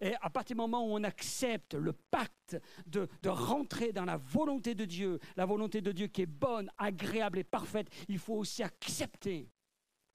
[0.00, 4.74] Et à partir du moment où on accepte le pacte de, rentrer dans la volonté
[4.74, 8.62] de Dieu, la volonté de Dieu qui est bonne, agréable et parfaite, il faut aussi
[8.62, 9.50] accepter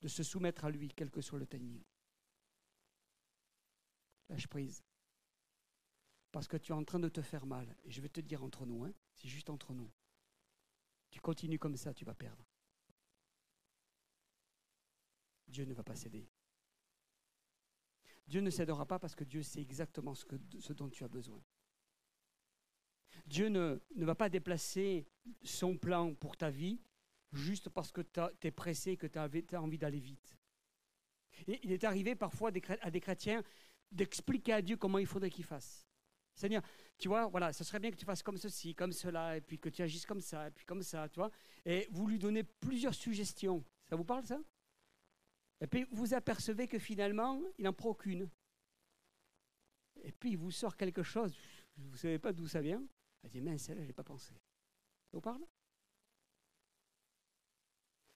[0.01, 1.81] de se soumettre à lui, quel que soit le timing.
[4.29, 4.83] Lâche prise.
[6.31, 7.75] Parce que tu es en train de te faire mal.
[7.83, 9.91] Et je vais te dire entre nous, hein, c'est juste entre nous.
[11.11, 12.43] Tu continues comme ça, tu vas perdre.
[15.47, 16.27] Dieu ne va pas céder.
[18.27, 21.07] Dieu ne cédera pas parce que Dieu sait exactement ce, que, ce dont tu as
[21.07, 21.41] besoin.
[23.25, 25.07] Dieu ne, ne, va pas déplacer
[25.43, 26.81] son plan pour ta vie
[27.31, 30.37] juste parce que tu es pressé et que tu as, envie d'aller vite.
[31.47, 33.43] Et il est arrivé parfois à des chrétiens
[33.91, 35.87] d'expliquer à Dieu comment il faudrait qu'il fasse.
[36.35, 36.63] Seigneur,
[36.97, 39.59] tu vois, voilà, ce serait bien que tu fasses comme ceci, comme cela, et puis
[39.59, 41.31] que tu agisses comme ça, et puis comme ça, tu vois.
[41.65, 43.63] Et vous lui donnez plusieurs suggestions.
[43.85, 44.39] Ça vous parle, ça?
[45.63, 48.29] Et puis vous apercevez que finalement, il n'en prend aucune.
[50.03, 51.33] Et puis il vous sort quelque chose,
[51.77, 52.83] vous ne savez pas d'où ça vient.
[53.23, 54.33] Elle dit, mais celle-là, je n'ai pas pensé.
[54.33, 55.41] Ça vous parle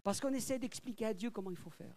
[0.03, 1.95] Parce qu'on essaie d'expliquer à Dieu comment il faut faire.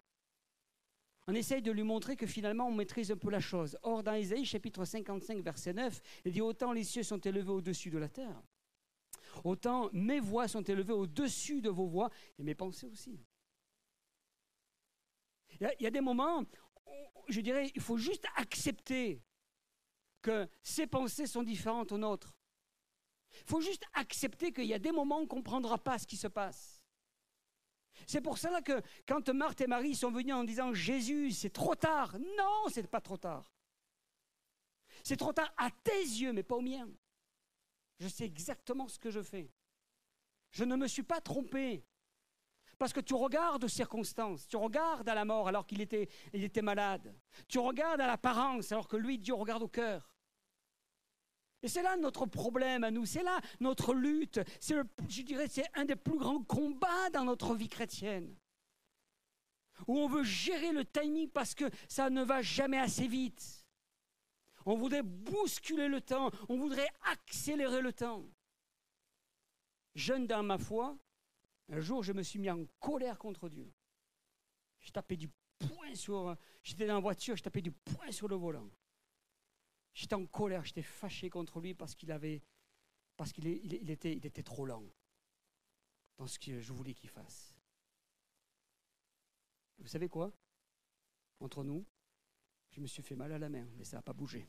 [1.27, 3.77] On essaye de lui montrer que finalement on maîtrise un peu la chose.
[3.83, 7.91] Or, dans Isaïe chapitre 55, verset 9, il dit Autant les cieux sont élevés au-dessus
[7.91, 8.41] de la terre,
[9.43, 12.09] autant mes voix sont élevées au-dessus de vos voix,
[12.39, 13.21] et mes pensées aussi.
[15.61, 16.45] Il y, a des moments,
[17.29, 19.23] je dirais, il faut juste accepter
[20.23, 22.37] que ses pensées sont différentes aux nôtres.
[23.33, 26.07] Il faut juste accepter qu'il y a des moments où on ne comprendra pas ce
[26.07, 26.83] qui se passe.
[28.07, 31.75] C'est pour cela que quand Marthe et Marie sont venus en disant Jésus, c'est trop
[31.75, 32.19] tard.
[32.19, 33.53] Non, ce n'est pas trop tard.
[35.03, 36.89] C'est trop tard à tes yeux, mais pas aux miens.
[37.99, 39.53] Je sais exactement ce que je fais.
[40.51, 41.85] Je ne me suis pas trompé.
[42.81, 46.09] Parce que tu regardes aux circonstances, tu regardes à la mort alors qu'il était,
[46.62, 47.14] malade.
[47.47, 50.16] Tu regardes à l'apparence alors que lui, Dieu regarde au cœur.
[51.62, 54.77] Et c'est là notre problème à nous, c'est là notre lutte, c'est
[55.11, 58.35] je dirais c'est un des plus grands combats dans notre vie chrétienne.
[59.87, 63.66] Où on veut gérer le timing parce que ça ne va jamais assez vite.
[64.64, 68.25] On voudrait bousculer le temps, on voudrait accélérer le temps.
[69.95, 70.97] Jeune dans ma foi,
[71.70, 73.72] un jour je me suis mis en colère contre Dieu.
[74.80, 75.28] Je tapais du
[75.59, 76.37] poing sur.
[76.62, 78.70] J'étais dans la voiture, je tapais du poing sur le volant.
[79.94, 82.42] J'étais en colère, j'étais fâché contre lui parce qu'il avait.
[83.16, 84.85] Parce qu'il il était, était trop lent
[86.16, 87.54] dans ce que je voulais qu'il fasse.
[89.78, 90.33] Vous savez quoi?
[91.40, 91.85] Entre nous,
[92.70, 94.46] je me suis fait mal à la main, mais ça n'a pas bougé.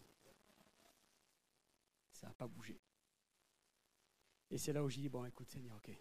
[2.12, 2.79] Ça n'a pas bougé.
[4.49, 5.91] Et c'est là où j'ai dit, bon, écoute Seigneur, ok.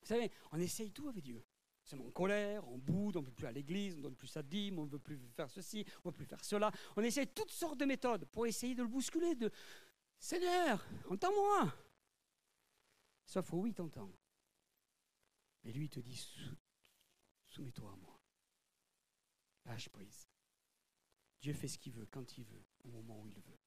[0.00, 1.44] Vous savez, on essaye tout avec Dieu.
[1.84, 4.28] C'est en colère, on boude, on ne veut plus à l'église, on ne donne plus
[4.28, 6.70] sa dîme, on ne veut plus faire ceci, on ne veut plus faire cela.
[6.96, 9.50] On essaye toutes sortes de méthodes pour essayer de le bousculer, de
[10.18, 11.74] Seigneur, entends-moi.
[13.26, 14.12] Sauf oui, t'entends.
[15.64, 16.16] Mais lui, il te dit,
[17.46, 18.20] soumets-toi à moi.
[19.64, 20.28] Lâche prise.
[21.40, 23.58] Dieu fait ce qu'il veut, quand il veut, au moment où il veut.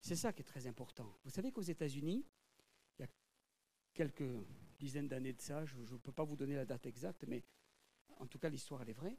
[0.00, 1.18] C'est ça qui est très important.
[1.24, 2.26] Vous savez qu'aux États-Unis,
[2.98, 3.08] il y a
[3.94, 4.44] quelques
[4.82, 7.44] dizaines d'années de ça, je ne peux pas vous donner la date exacte, mais
[8.18, 9.16] en tout cas l'histoire est vraie.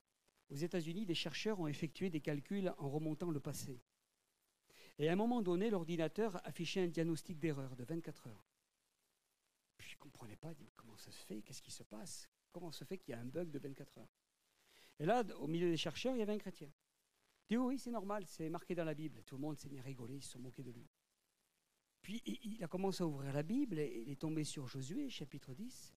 [0.50, 3.82] Aux États-Unis, des chercheurs ont effectué des calculs en remontant le passé.
[5.00, 8.46] Et à un moment donné, l'ordinateur affichait un diagnostic d'erreur de 24 heures.
[9.78, 12.84] Puis je ne comprenais pas, comment ça se fait, qu'est-ce qui se passe, comment se
[12.84, 14.14] fait qu'il y a un bug de 24 heures?
[15.00, 16.70] Et là, au milieu des chercheurs, il y avait un chrétien.
[17.50, 19.24] Il dit oui, c'est normal, c'est marqué dans la Bible.
[19.24, 20.88] Tout le monde s'est mis à rigoler, ils se sont moqués de lui.
[22.04, 25.54] Puis il a commencé à ouvrir la Bible et il est tombé sur Josué, chapitre
[25.54, 25.96] 10.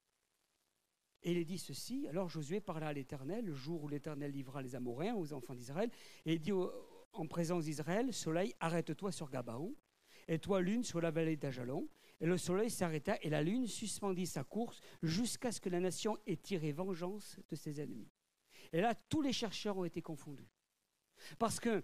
[1.22, 4.76] Et il dit ceci Alors Josué parla à l'Éternel le jour où l'Éternel livra les
[4.76, 5.90] Amoréens aux enfants d'Israël.
[6.26, 9.74] Et il dit en présence d'Israël Soleil, arrête-toi sur Gabaon,
[10.28, 11.88] et toi, lune, sur la vallée d'Ajalon.
[12.20, 16.16] Et le soleil s'arrêta et la lune suspendit sa course jusqu'à ce que la nation
[16.26, 18.08] ait tiré vengeance de ses ennemis.
[18.72, 20.48] Et là, tous les chercheurs ont été confondus.
[21.38, 21.82] Parce que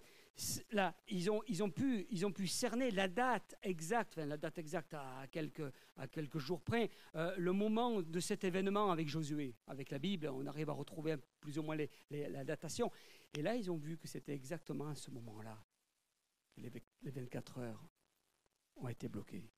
[0.72, 6.90] là, ils ont, pu, cerner la date exacte, la date exacte à quelques, jours près,
[7.14, 9.54] euh, le moment de cet événement avec Josué.
[9.66, 11.76] Avec la Bible, on arrive à retrouver plus ou moins
[12.10, 12.90] la datation.
[13.34, 15.56] Et là, ils ont vu que c'était exactement à ce moment-là
[16.54, 16.70] que les,
[17.02, 17.84] les 24 heures
[18.76, 19.50] ont été bloquées.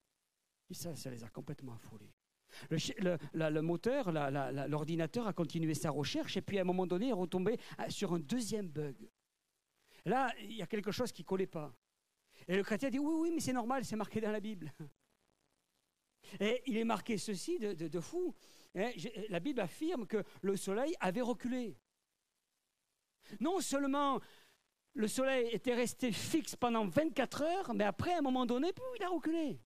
[0.70, 2.12] Et ça, ça les a complètement affolés.
[2.70, 4.12] Le, le, moteur,
[4.68, 7.88] l'ordinateur a continué sa recherche et puis à un moment donné, il est retombé euh,
[7.88, 8.96] sur un deuxième bug.
[10.04, 11.72] Là, il y a quelque chose qui ne collait pas.
[12.48, 14.72] Et le chrétien dit Oui, oui, mais c'est normal, c'est marqué dans la Bible.
[16.40, 18.34] Et il est marqué ceci de, fou.
[18.74, 18.90] Hein,
[19.28, 21.76] la Bible affirme que le soleil avait reculé.
[23.40, 24.20] Non seulement
[24.94, 29.02] le soleil était resté fixe pendant 24 heures, mais après, à un moment donné, il
[29.02, 29.60] a reculé.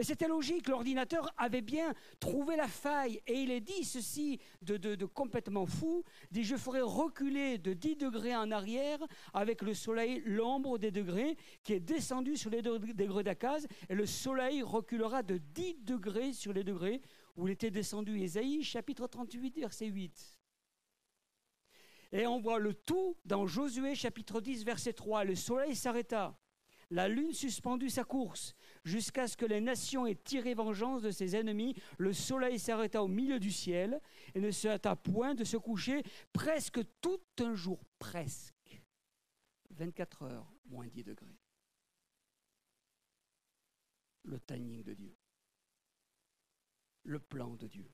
[0.00, 3.20] Et c'était logique, l'ordinateur avait bien trouvé la faille.
[3.26, 8.36] Et il est dit ceci de, complètement fou, dit je ferai reculer de 10 degrés
[8.36, 9.00] en arrière
[9.34, 14.06] avec le soleil, l'ombre des degrés qui est descendu sur les degrés d'Akaz, et le
[14.06, 17.02] soleil reculera de 10 degrés sur les degrés
[17.36, 18.20] où il était descendu.
[18.20, 20.38] Ésaïe chapitre 38 verset 8.
[22.12, 25.24] Et on voit le tout dans Josué chapitre 10 verset 3.
[25.24, 26.38] Le soleil s'arrêta,
[26.90, 31.36] la lune suspendit sa course jusqu'à ce que les nations aient tiré vengeance de ses
[31.36, 31.74] ennemis.
[31.98, 34.00] Le soleil s'arrêta au milieu du ciel
[34.34, 38.80] et ne se hâta point de se coucher presque tout un jour, presque.
[39.70, 41.38] 24 heures, moins 10 degrés.
[44.24, 45.16] Le timing de Dieu.
[47.04, 47.90] Le plan de Dieu.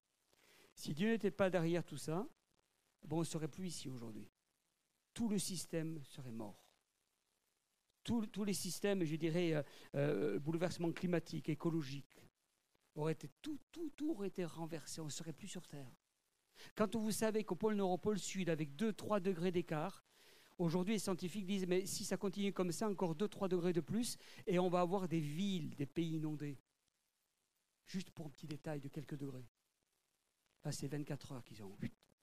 [0.74, 2.26] Si Dieu n'était pas derrière tout ça,
[3.04, 4.30] bon, on ne serait plus ici aujourd'hui.
[5.12, 6.63] Tout le système serait mort
[8.04, 9.62] tous les systèmes, je dirais, euh,
[9.94, 12.22] euh, bouleversement climatique, écologique,
[12.94, 15.90] aurait été, tout, tout, tout aurait été renversé, on ne serait plus sur Terre.
[16.76, 20.04] Quand vous savez qu'au pôle nord, au pôle sud, avec 2-3 degrés d'écart,
[20.58, 24.16] aujourd'hui les scientifiques disent, mais si ça continue comme ça, encore 2-3 degrés de plus,
[24.46, 26.58] et on va avoir des villes, des pays inondés.
[27.86, 29.48] Juste pour un petit détail de quelques degrés.
[30.64, 31.76] Là, c'est 24 heures qu'ils ont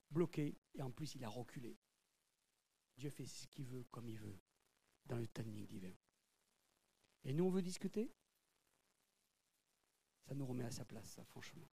[0.10, 1.78] bloqué, et en plus, il a reculé.
[2.98, 4.40] Dieu fait ce qu'il veut, comme il veut
[5.12, 5.94] dans le timing divin.
[7.26, 8.10] Et nous, on veut discuter?
[10.24, 11.68] Ça nous remet à sa place, ça, franchement.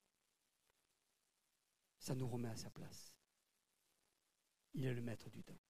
[2.00, 3.14] Ça nous remet à sa place.
[4.74, 5.60] Il est le maître du temps.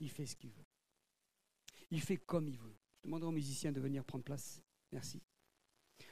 [0.00, 0.64] Il fait ce qu'il veut.
[1.90, 2.76] Il fait comme il veut.
[2.96, 4.62] Je demanderai aux musiciens de venir prendre place.
[4.90, 5.22] Merci.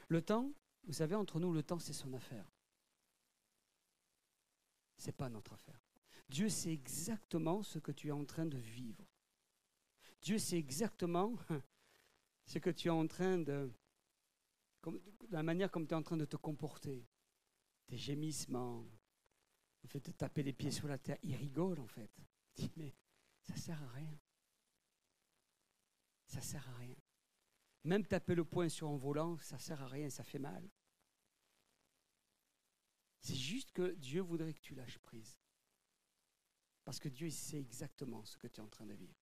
[0.09, 0.53] Le temps,
[0.85, 2.47] vous savez, entre nous, le temps, c'est son affaire.
[4.99, 5.81] Ce n'est pas notre affaire.
[6.29, 9.10] Dieu sait exactement ce que tu es en train de vivre.
[10.21, 11.37] Dieu sait exactement
[12.51, 13.73] c'est que tu es en train de,
[15.31, 17.07] la manière comme tu es en train de te comporter,
[17.87, 18.85] tes gémissements,
[19.83, 22.11] le fait de taper les pieds sur la terre, il rigole en fait.
[22.57, 22.95] Il dit, mais
[23.43, 24.19] ça sert à rien.
[26.27, 26.97] Ça sert à rien.
[27.85, 30.69] Même taper le poing sur un volant, ça sert à rien, ça fait mal.
[33.21, 35.39] C'est juste que Dieu voudrait que tu lâches prise.
[36.85, 39.15] Parce que Dieu sait exactement ce que tu es en train de vivre.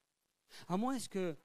[0.67, 1.37] À moins est-ce que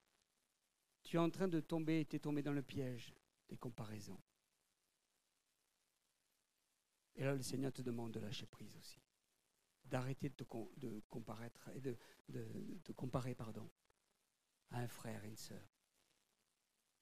[1.04, 3.14] tu es en train de tomber, tu es tombé dans le piège
[3.50, 4.22] des comparaisons.
[7.16, 9.00] Et là, le Seigneur te demande de lâcher prise aussi.
[9.86, 10.44] D'arrêter de te
[11.76, 13.70] et de, comparer pardon,
[14.72, 15.70] à un frère et une sœur.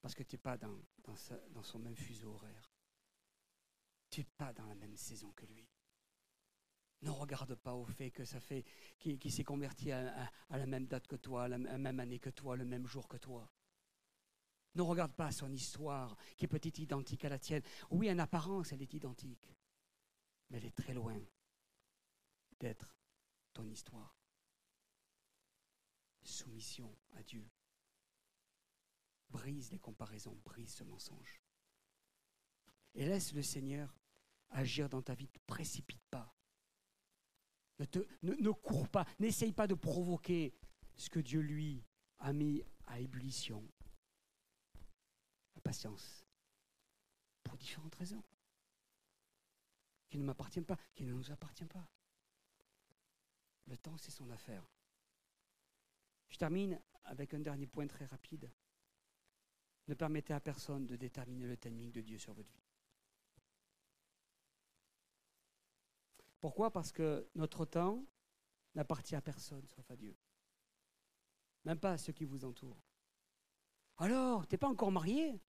[0.01, 2.73] Parce que tu n'es pas dans, dans, son même fuseau horaire.
[4.09, 5.69] Tu n'es pas dans la même saison que lui.
[7.01, 8.63] Ne regarde pas au fait que ça fait
[8.99, 12.55] qu'il s'est converti à, la même date que toi, à la même année que toi,
[12.55, 13.51] le même jour que toi.
[14.75, 17.63] Ne regarde pas son histoire, qui est peut-être identique à la tienne.
[17.89, 19.53] Oui, en apparence, elle est identique,
[20.49, 21.19] mais elle est très loin
[22.59, 22.95] d'être
[23.53, 24.15] ton histoire.
[26.23, 27.49] Soumission à Dieu.
[29.29, 31.41] Brise les comparaisons, brise ce mensonge.
[32.93, 33.93] Et laisse le Seigneur
[34.49, 35.25] agir dans ta vie.
[35.25, 36.33] Ne te précipite pas.
[38.23, 39.05] Ne, cours pas.
[39.19, 40.53] N'essaye pas de provoquer
[40.95, 41.83] ce que Dieu, lui,
[42.19, 43.63] a mis à ébullition.
[45.63, 46.25] Patience.
[47.43, 48.23] Pour différentes raisons.
[50.09, 51.87] Qui ne m'appartiennent pas, qui ne nous appartiennent pas.
[53.67, 54.65] Le temps, c'est son affaire.
[56.29, 58.51] Je termine avec un dernier point très rapide.
[59.87, 62.60] Ne permettez à personne de déterminer le timing de Dieu sur votre vie.
[66.41, 66.71] Pourquoi?
[66.71, 68.03] Parce que notre temps
[68.75, 70.15] n'appartient à personne sauf à Dieu.
[71.63, 72.81] Même pas à ceux qui vous entourent.
[73.97, 75.39] Alors, tu n'es pas encore marié?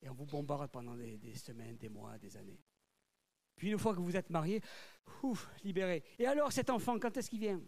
[0.00, 2.60] Et on vous bombarde pendant des, des, semaines, des mois, des années.
[3.56, 4.62] Puis une fois que vous êtes marié,
[5.22, 6.02] ouf, libéré.
[6.18, 7.62] Et alors cet enfant, quand est-ce qu'il vient?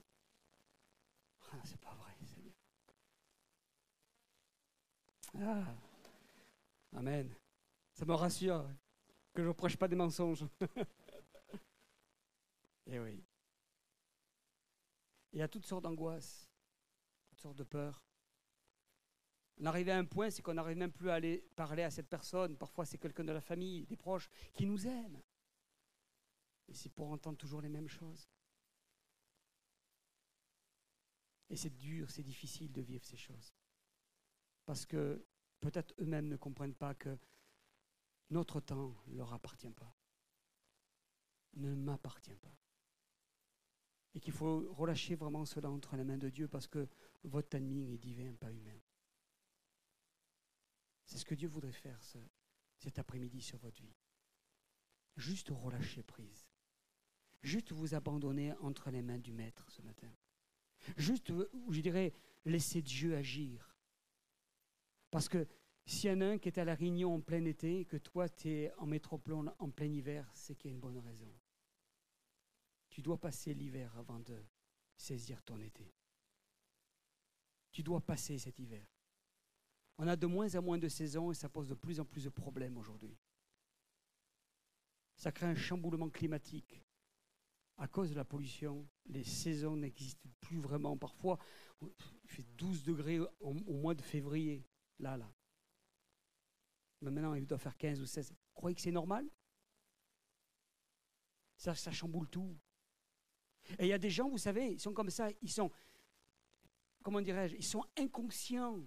[1.53, 2.55] Ah, C'est pas vrai, Seigneur.
[5.41, 5.77] Ah,
[6.97, 7.35] Amen.
[7.93, 8.67] Ça me rassure
[9.35, 10.45] que je ne prêche pas des mensonges.
[12.89, 13.23] Et eh oui.
[15.33, 16.51] Il y a toutes sortes d'angoisses,
[17.29, 18.03] toutes sortes de peurs.
[19.61, 22.09] On arrive à un point, c'est qu'on n'arrive même plus à aller parler à cette
[22.09, 22.57] personne.
[22.57, 25.21] Parfois, c'est quelqu'un de la famille, des proches, qui nous aime.
[26.69, 28.27] Et c'est pour entendre toujours les mêmes choses.
[31.51, 33.53] Et c'est dur, c'est difficile de vivre ces choses.
[34.65, 35.27] Parce que
[35.61, 37.19] peut-être eux-mêmes ne comprennent pas que
[38.31, 39.95] notre temps ne leur appartient pas.
[41.55, 42.57] Ne m'appartient pas
[44.19, 46.89] et qu'il faut relâcher vraiment cela entre les mains de Dieu parce que
[47.23, 48.81] votre timing est divin, pas humain.
[51.05, 52.03] C'est ce que Dieu voudrait faire
[52.79, 53.95] cet après-midi sur votre vie.
[55.15, 56.49] Juste relâcher prise.
[57.43, 60.11] Juste vous abandonner entre les mains du Maître ce matin.
[60.97, 61.33] Juste,
[61.71, 62.13] je dirais,
[62.45, 63.77] laisser Dieu agir.
[65.13, 65.47] Parce que
[65.87, 68.29] s'il y en a un qui est à la Réunion en plein été, que toi
[68.29, 71.33] tu es en métropole en plein hiver, c'est qu'il y a une bonne raison.
[72.99, 74.45] Tu dois passer l'hiver avant de
[74.97, 75.95] saisir ton été.
[77.71, 78.85] Tu dois passer cet hiver.
[79.99, 82.25] On a de moins en moins de saisons et ça pose de plus en plus
[82.25, 83.17] de problèmes aujourd'hui.
[85.15, 86.83] Ça crée un chamboulement climatique.
[87.77, 90.97] À cause de la pollution, les saisons n'existent plus vraiment.
[90.97, 91.39] Parfois,
[91.81, 94.67] il fait 12 degrés au, mois de février.
[94.99, 95.33] Là, là.
[97.03, 98.33] Mais maintenant, il doit faire 15 ou 16.
[98.33, 99.25] Vous croyez que c'est normal?
[101.57, 102.59] Ça, ça chamboule tout.
[103.79, 105.71] Et il y a des gens, vous savez, ils sont comme ça, ils sont,
[107.03, 108.81] comment dirais-je, ils sont inconscients.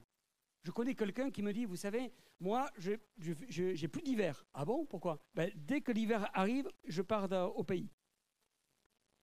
[0.64, 4.46] Je connais quelqu'un qui me dit, vous savez, moi, je n'ai plus d'hiver.
[4.54, 5.20] Ah bon Pourquoi?
[5.34, 7.90] Ben, Dès que l'hiver arrive, je pars au pays.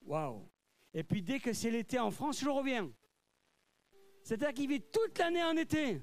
[0.02, 0.48] Waouh
[0.94, 2.92] Et puis dès que c'est l'été en France, je reviens.
[4.22, 6.02] C'est-à-dire qu'il vit toute l'année en été.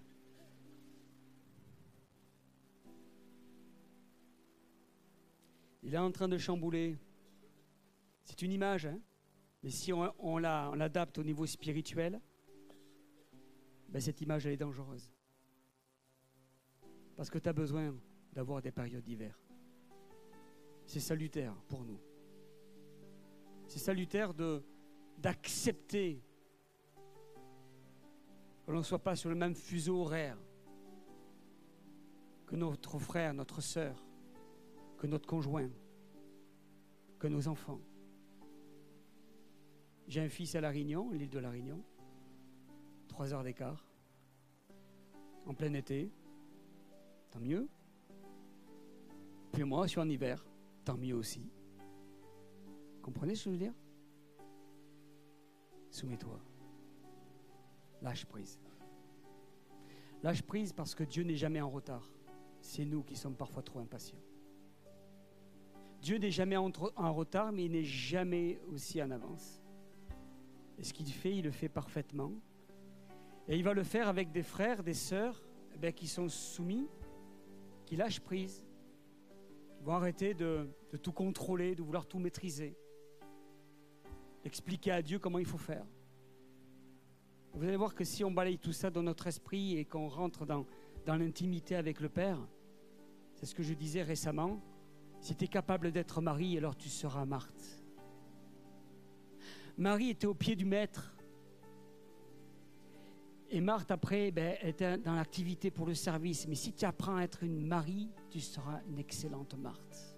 [5.84, 6.98] Il est en train de chambouler.
[8.24, 9.00] C'est une image, hein?
[9.66, 12.22] Mais si on, l'adapte au niveau spirituel,
[13.90, 15.10] ben cette image elle est dangereuse.
[17.16, 17.96] Parce que tu as besoin
[18.32, 19.36] d'avoir des périodes d'hiver.
[20.86, 22.00] C'est salutaire pour nous.
[23.66, 24.36] C'est salutaire
[25.18, 26.22] d'accepter
[28.68, 30.38] que l'on ne soit pas sur le même fuseau horaire
[32.46, 34.06] que notre frère, notre sœur,
[35.00, 35.72] que notre conjoint,
[37.18, 37.82] que nos enfants.
[40.08, 41.82] J'ai un fils à La Réunion, l'île de La Réunion,
[43.08, 43.86] trois heures d'écart.
[45.46, 46.12] en plein été,
[47.32, 47.68] tant mieux.
[49.52, 50.46] Puis moi, je suis en hiver,
[50.84, 51.50] tant mieux aussi.
[53.02, 53.74] Comprenez ce que je veux dire?
[55.92, 56.40] Soumets-toi.
[58.02, 58.60] Lâche prise.
[60.24, 62.12] Lâche prise parce que Dieu n'est jamais en retard.
[62.62, 64.20] C'est nous qui sommes parfois trop impatients.
[66.02, 66.72] Dieu n'est jamais en,
[67.14, 69.62] retard, mais il n'est jamais aussi en avance.
[70.78, 72.34] Et ce qu'il fait, il le fait parfaitement.
[73.48, 75.42] Et il va le faire avec des frères, des sœurs
[75.82, 76.88] eh qui sont soumis,
[77.86, 78.66] qui lâchent prise,
[79.82, 80.68] vont arrêter de,
[81.02, 82.76] tout contrôler, de vouloir tout maîtriser.
[84.44, 85.86] Expliquer à Dieu comment il faut faire.
[87.54, 90.46] Vous allez voir que si on balaye tout ça dans notre esprit et qu'on rentre
[90.46, 90.66] dans,
[91.06, 92.40] dans l'intimité avec le Père,
[93.34, 94.62] c'est ce que je disais récemment,
[95.22, 97.85] si tu es capable d'être Marie, alors tu seras Marthe.
[99.78, 101.14] Marie était au pied du Maître.
[103.50, 106.48] Et Marthe, après, ben, était dans l'activité pour le service.
[106.48, 110.18] Mais si tu apprends à être une Marie, tu seras une excellente Marthe.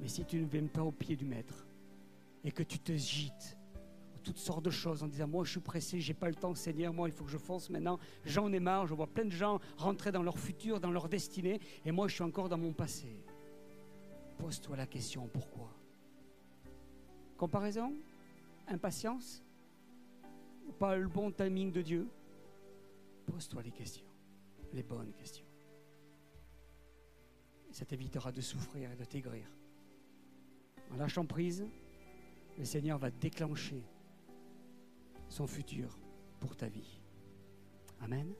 [0.00, 1.66] Mais si tu ne viens pas au pied du Maître
[2.42, 3.56] et que tu te gites
[4.24, 6.92] toutes sortes de choses en disant Moi, je suis pressé, j'ai pas le temps, Seigneur,
[6.92, 7.98] moi, il faut que je fonce maintenant.
[8.24, 11.60] J'en ai marre, je vois plein de gens rentrer dans leur futur, dans leur destinée,
[11.84, 13.22] et moi, je suis encore dans mon passé.
[14.38, 15.70] Pose-toi la question pourquoi?
[17.36, 17.92] Comparaison
[18.68, 19.42] Impatience
[20.78, 22.08] pas le bon timing de Dieu
[23.26, 24.06] Pose-toi les questions,
[24.72, 25.46] les bonnes questions.
[27.70, 29.46] Et ça t'évitera de souffrir et de t'aigrir.
[30.92, 31.64] En lâchant prise,
[32.58, 33.82] le Seigneur va déclencher
[35.28, 35.98] son futur
[36.38, 37.00] pour ta vie.
[38.02, 38.34] Amen.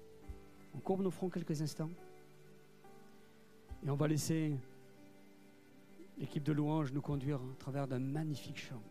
[0.75, 1.91] On courbe nos fronts quelques instants.
[3.87, 4.53] Et on va laisser
[6.19, 8.83] l'équipe de louanges nous conduire à travers d'un magnifique chant.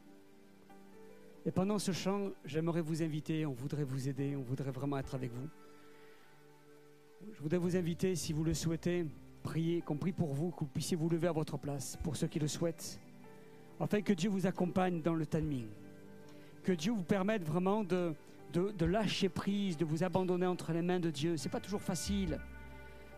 [1.45, 5.15] Et pendant ce chant, j'aimerais vous inviter, on voudrait vous aider, on voudrait vraiment être
[5.15, 5.49] avec vous.
[7.34, 9.05] Je voudrais vous inviter, si vous le souhaitez,
[9.43, 12.28] prier, qu'on prie pour vous, que vous puissiez vous lever à votre place, pour ceux
[12.28, 12.99] qui le souhaitent,
[13.80, 15.67] afin que Dieu vous accompagne dans le timing
[16.63, 18.15] que Dieu vous permette vraiment de,
[18.53, 21.38] de, lâcher prise, de vous abandonner entre les mains de Dieu.
[21.38, 22.39] Ce n'est pas toujours facile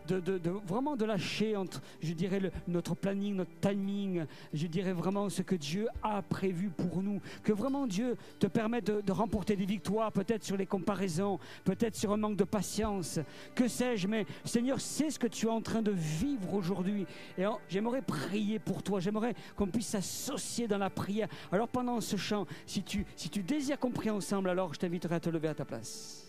[0.06, 5.42] de, vraiment de lâcher entre, je dirais, notre planning, notre timing, je dirais vraiment ce
[5.42, 7.20] que Dieu a prévu pour nous.
[7.42, 12.12] Que vraiment Dieu te permette de, remporter des victoires, peut-être sur les comparaisons, peut-être sur
[12.12, 13.18] un manque de patience,
[13.54, 17.06] que sais-je, mais Seigneur, c'est ce que tu es en train de vivre aujourd'hui.
[17.38, 21.28] Et j'aimerais prier pour toi, j'aimerais qu'on puisse s'associer dans la prière.
[21.50, 25.16] Alors pendant ce chant, si tu, si tu désires qu'on prie ensemble, alors je t'inviterai
[25.16, 26.25] à te lever à ta place.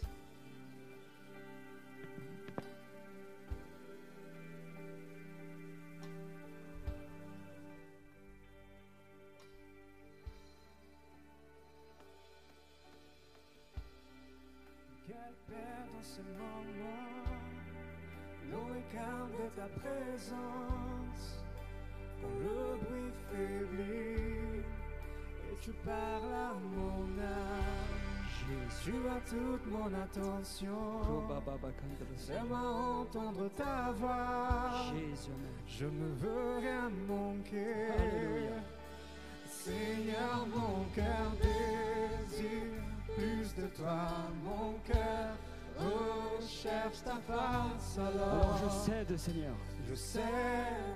[19.80, 21.44] Présence,
[22.22, 24.62] quand le bruit faiblit
[25.50, 27.98] et tu parles à mon âme.
[28.82, 31.12] Tu as toute mon attention.
[32.16, 32.60] Fais-moi
[33.02, 34.94] entendre ta voix.
[35.68, 37.90] Je ne veux rien manquer.
[39.46, 42.87] Seigneur, mon cœur désire
[43.18, 43.98] plus de toi,
[44.44, 45.36] mon cœur
[46.48, 48.58] cherche ta face alors.
[48.64, 49.54] je cède, Seigneur.
[49.90, 50.22] Je cède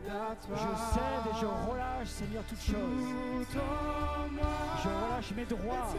[0.09, 0.55] à toi.
[0.55, 3.47] Je cède et je relâche, Seigneur, toutes choses.
[3.51, 5.95] Je relâche mes droits.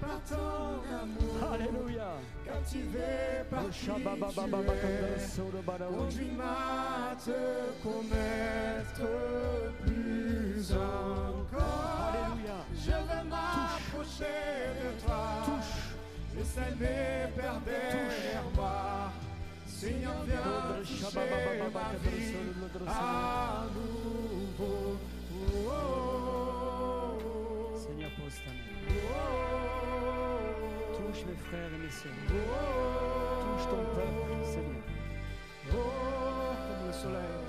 [0.00, 2.12] Par ton amour, Alléluia.
[2.44, 3.62] Captivé par
[5.90, 6.56] Conduis-moi
[7.24, 9.06] te connaître
[9.82, 12.08] plus encore.
[12.08, 12.58] Alléluia.
[12.74, 14.38] Je veux m'approcher
[14.82, 15.39] de toi.
[16.42, 19.12] Pères derrière moi.
[19.66, 20.40] Seigneur, viens
[20.78, 21.24] toucher ma
[22.08, 22.28] vie
[22.86, 24.18] à nouveau.
[24.58, 24.96] Oh,
[25.42, 25.68] oh,
[27.20, 27.76] oh.
[27.76, 28.58] Seigneur, pose ta main.
[30.96, 32.20] Touche mes frères et mes sœurs.
[33.40, 34.84] Touche ton peuple, Seigneur.
[35.72, 35.76] Oh,
[36.68, 37.44] comme le soleil.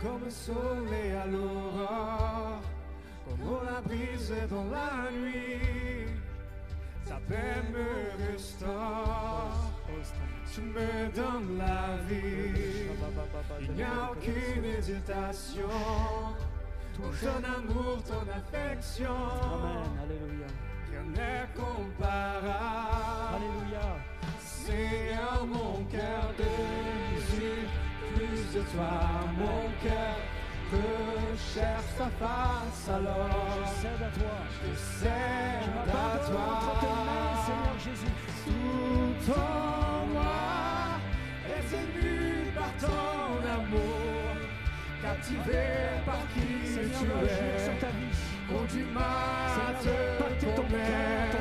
[0.00, 2.62] Comme le soleil à l'aurore
[3.26, 5.01] comme la brise dans la
[10.54, 12.90] Tu me donnes la vie,
[13.62, 15.68] il n'y a aucune hésitation.
[16.94, 20.46] Ton amour, ton affection, Amen, Alléluia.
[20.90, 22.50] rien n'est comparable.
[23.34, 23.96] Alléluia.
[24.38, 27.70] Seigneur, mon cœur désire
[28.14, 29.00] plus de toi,
[29.38, 30.16] mon cœur
[30.72, 33.58] je cherche ta face alors.
[33.60, 34.36] Je cède à toi.
[34.54, 36.46] Je cède à toi.
[36.48, 38.14] Entre tes mains, Seigneur Jésus.
[38.46, 41.00] Tout en moi
[41.46, 44.34] est ému par ton amour,
[45.02, 45.64] captivé
[46.04, 47.78] par qui Seigneur, tu sur es.
[47.78, 48.18] ta vie.
[48.48, 49.12] Conduis-moi
[49.82, 51.32] te ton cœur,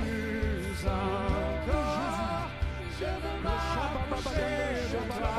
[0.00, 2.48] plus encore.
[2.98, 5.36] Je veux m'approcher de toi.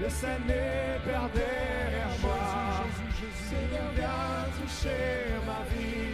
[0.00, 2.42] Le sein n'est perd derrière moi.
[3.48, 5.12] Seigneur, viens toucher
[5.46, 6.11] ma vie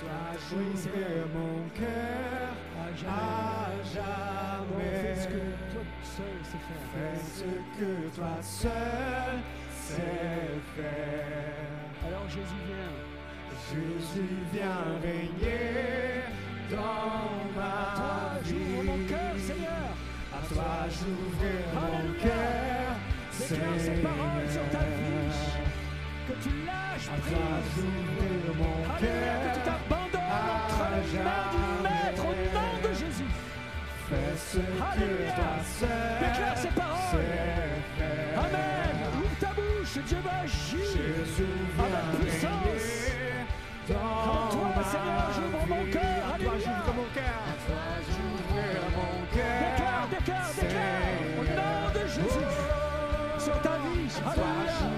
[0.00, 0.08] Toi
[0.48, 0.96] j'ouvre
[1.34, 3.98] mon cœur À jamais.
[3.98, 4.08] à
[5.02, 5.42] Fais ce que
[5.72, 6.84] toi seul sais faire.
[6.94, 7.48] Fais ce
[7.78, 9.36] que toi seul
[9.74, 12.08] sais faire.
[12.08, 12.96] Alors Jésus vient.
[13.68, 16.22] Jésus vient régner
[16.70, 19.42] dans À toi, ma j'ouvre mon cœur, vie.
[19.42, 19.88] Seigneur.
[20.32, 22.96] À toi j'ouvre mon cœur,
[23.38, 25.69] Déclare ces paroles sur ta vie.
[26.30, 27.84] Que tu lâches prise.
[28.96, 29.34] Alléluia.
[29.42, 33.30] Que tu t'abandonnes entre les mains du Maître au nom de Jésus.
[34.08, 35.34] fais ce que Alléluia.
[36.20, 37.24] Déclare ces paroles.
[38.38, 38.96] Amen.
[39.16, 40.04] Ouvre ta bouche.
[40.06, 40.78] Dieu va agir.
[40.78, 41.46] Jésus
[41.80, 43.10] Avec puissance.
[43.90, 46.34] En dans toi, ma Seigneur, j'ouvre mon cœur.
[46.34, 46.84] Alléluia.
[49.32, 51.40] Déclare, déclare, déclare.
[51.40, 52.46] Au nom de Jésus.
[53.36, 54.08] Sur ta vie.
[54.24, 54.89] Alléluia.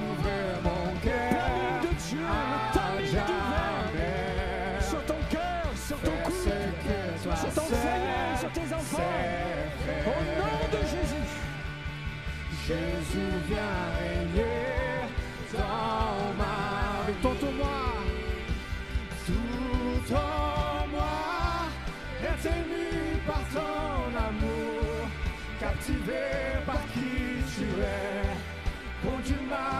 [12.73, 15.05] Jésus vient régner
[15.53, 17.18] dans ma vie.
[17.20, 17.81] Tout en moi,
[19.27, 21.18] tout en moi
[22.29, 22.89] est ému
[23.27, 25.09] par ton amour,
[25.61, 26.25] captivé
[26.64, 27.12] par qui
[27.55, 28.33] tu es.
[29.05, 29.73] Conduis-moi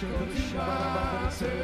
[0.00, 1.54] Je veux m'approcher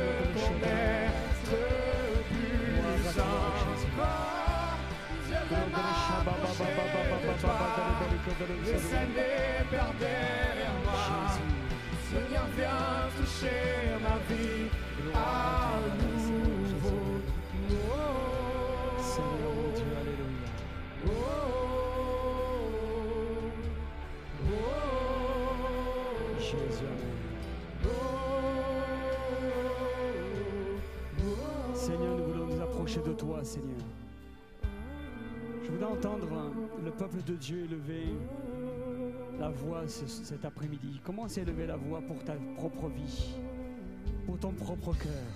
[7.22, 7.56] de toi.
[8.64, 8.78] Les.
[12.10, 13.60] Seigneur, viens toucher
[14.02, 14.68] ma vie
[15.14, 15.16] à
[15.98, 17.10] nouveau.
[32.98, 33.78] De toi, Seigneur.
[35.64, 36.52] Je voudrais entendre
[36.84, 38.06] le peuple de Dieu élever
[39.38, 41.00] la voix ce- cet après-midi.
[41.04, 43.36] Commence à élever la voix pour ta propre vie,
[44.26, 45.30] pour ton propre cœur?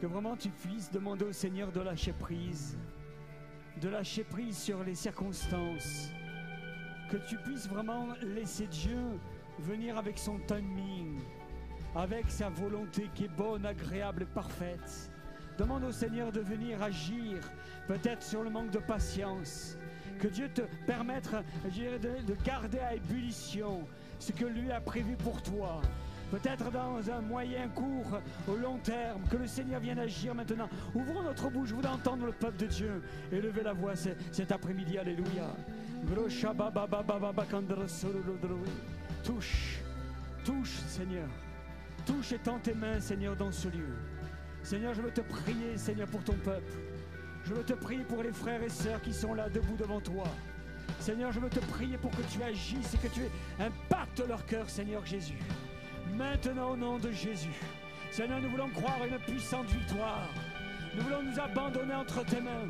[0.00, 2.76] Que vraiment tu puisses demander au Seigneur de lâcher prise,
[3.82, 6.10] de lâcher prise sur les circonstances.
[7.10, 8.98] Que tu puisses vraiment laisser Dieu
[9.58, 11.18] venir avec son timing,
[11.94, 15.10] avec sa volonté qui est bonne, agréable et parfaite.
[15.58, 17.38] Demande au Seigneur de venir agir,
[17.88, 19.76] peut-être sur le manque de patience.
[20.18, 21.30] Que Dieu te permette
[21.64, 23.86] de, de garder à ébullition
[24.18, 25.80] ce que lui a prévu pour toi.
[26.30, 30.68] Peut-être dans un moyen court, au long terme, que le Seigneur vienne agir maintenant.
[30.94, 34.50] Ouvrons notre bouche, je voudrais entendre le peuple de Dieu élever la voix ce- cet
[34.52, 34.98] après-midi.
[34.98, 35.54] Alléluia.
[39.22, 39.78] Touche,
[40.44, 41.28] touche, Seigneur.
[42.04, 43.94] Touche étends tes mains, Seigneur, dans ce lieu.
[44.66, 46.72] Seigneur, je veux te prier, Seigneur, pour ton peuple.
[47.44, 50.24] Je veux te prier pour les frères et sœurs qui sont là debout devant toi.
[50.98, 53.20] Seigneur, je veux te prier pour que tu agisses et que tu
[53.60, 55.38] impactes leur cœur, Seigneur Jésus.
[56.16, 57.54] Maintenant, au nom de Jésus.
[58.10, 60.28] Seigneur, nous voulons croire à une puissante victoire.
[60.96, 62.66] Nous voulons nous abandonner entre tes mains.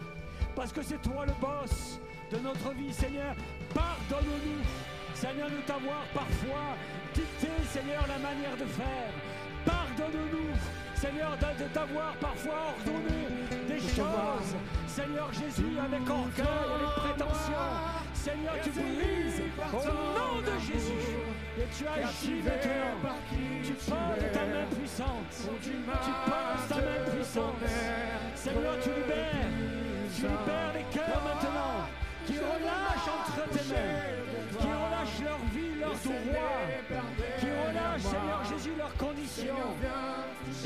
[0.55, 1.99] Parce que c'est toi le boss
[2.31, 3.35] de notre vie, Seigneur.
[3.73, 6.77] Pardonne-nous, Seigneur, de t'avoir parfois
[7.15, 9.13] dicté, Seigneur, la manière de faire.
[9.65, 13.29] Pardonne-nous, Seigneur, de t'avoir parfois ordonné
[13.69, 14.57] des choses.
[14.87, 17.65] Seigneur Jésus, avec orgueil, avec prétention.
[18.15, 19.43] Seigneur, tu brises
[19.73, 21.21] au nom de Jésus.
[21.59, 23.11] Et tu agis maintenant.
[23.63, 25.35] Tu parles de ta main puissante.
[25.63, 25.71] Tu
[26.29, 27.63] parles de ta main puissante.
[28.35, 29.53] Seigneur, tu libères.
[30.17, 31.87] Tu libères les cœurs maintenant.
[32.27, 34.59] Qui relâchent entre tes mains.
[34.59, 37.36] Qui relâchent leur vie, leurs droits.
[37.99, 39.55] Seigneur Jésus, leurs conditions.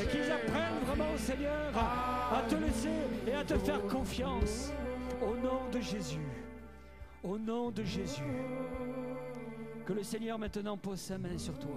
[0.01, 2.89] Et qu'ils apprennent vraiment, Seigneur, à, à te laisser
[3.27, 4.71] et à te faire confiance.
[5.21, 6.27] Au nom de Jésus.
[7.23, 8.23] Au nom de Jésus.
[9.85, 11.75] Que le Seigneur maintenant pose sa main sur toi.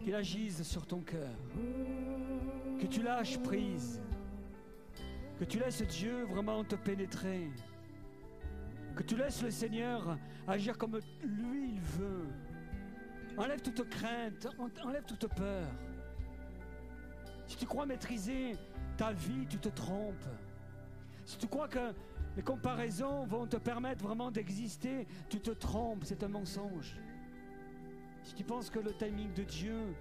[0.00, 1.30] Qu'il agisse sur ton cœur.
[2.80, 4.00] Que tu lâches prise.
[5.38, 7.50] Que tu laisses Dieu vraiment te pénétrer.
[8.94, 12.28] Que tu laisses le Seigneur agir comme lui il veut.
[13.36, 15.66] Enlève toute crainte, en- enlève toute peur.
[17.46, 18.56] Si tu crois maîtriser
[18.96, 20.28] ta vie, tu te trompes.
[21.24, 21.92] Si tu crois que
[22.36, 26.96] les comparaisons vont te permettre vraiment d'exister, tu te trompes, c'est un mensonge.
[28.22, 29.94] Si tu penses que le timing de Dieu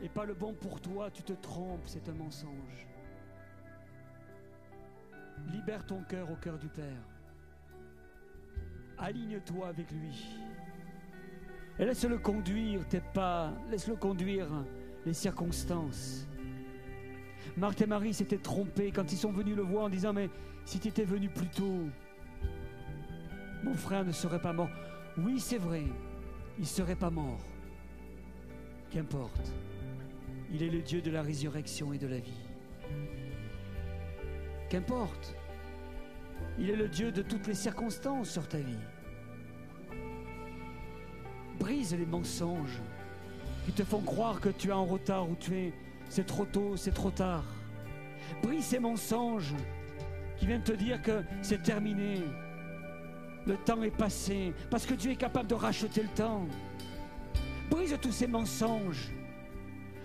[0.00, 2.86] n'est pas le bon pour toi, tu te trompes, c'est un mensonge.
[5.52, 7.04] Libère ton cœur au cœur du Père.
[8.98, 10.38] Aligne-toi avec lui.
[11.78, 14.48] Et laisse-le conduire tes pas, laisse-le conduire
[15.06, 16.26] les circonstances.
[17.56, 20.28] Marthe et Marie s'étaient trompés quand ils sont venus le voir en disant Mais
[20.64, 21.88] si tu étais venu plus tôt,
[23.62, 24.70] mon frère ne serait pas mort.
[25.16, 25.84] Oui, c'est vrai,
[26.58, 27.40] il ne serait pas mort.
[28.90, 29.52] Qu'importe,
[30.52, 32.46] il est le Dieu de la résurrection et de la vie.
[34.68, 35.34] Qu'importe,
[36.58, 38.78] il est le Dieu de toutes les circonstances sur ta vie.
[41.58, 42.80] Brise les mensonges
[43.66, 45.72] qui te font croire que tu es en retard ou tu es
[46.08, 47.44] c'est trop tôt, c'est trop tard.
[48.42, 49.54] Brise ces mensonges
[50.38, 52.22] qui viennent te dire que c'est terminé.
[53.46, 56.46] Le temps est passé parce que Dieu est capable de racheter le temps.
[57.70, 59.10] Brise tous ces mensonges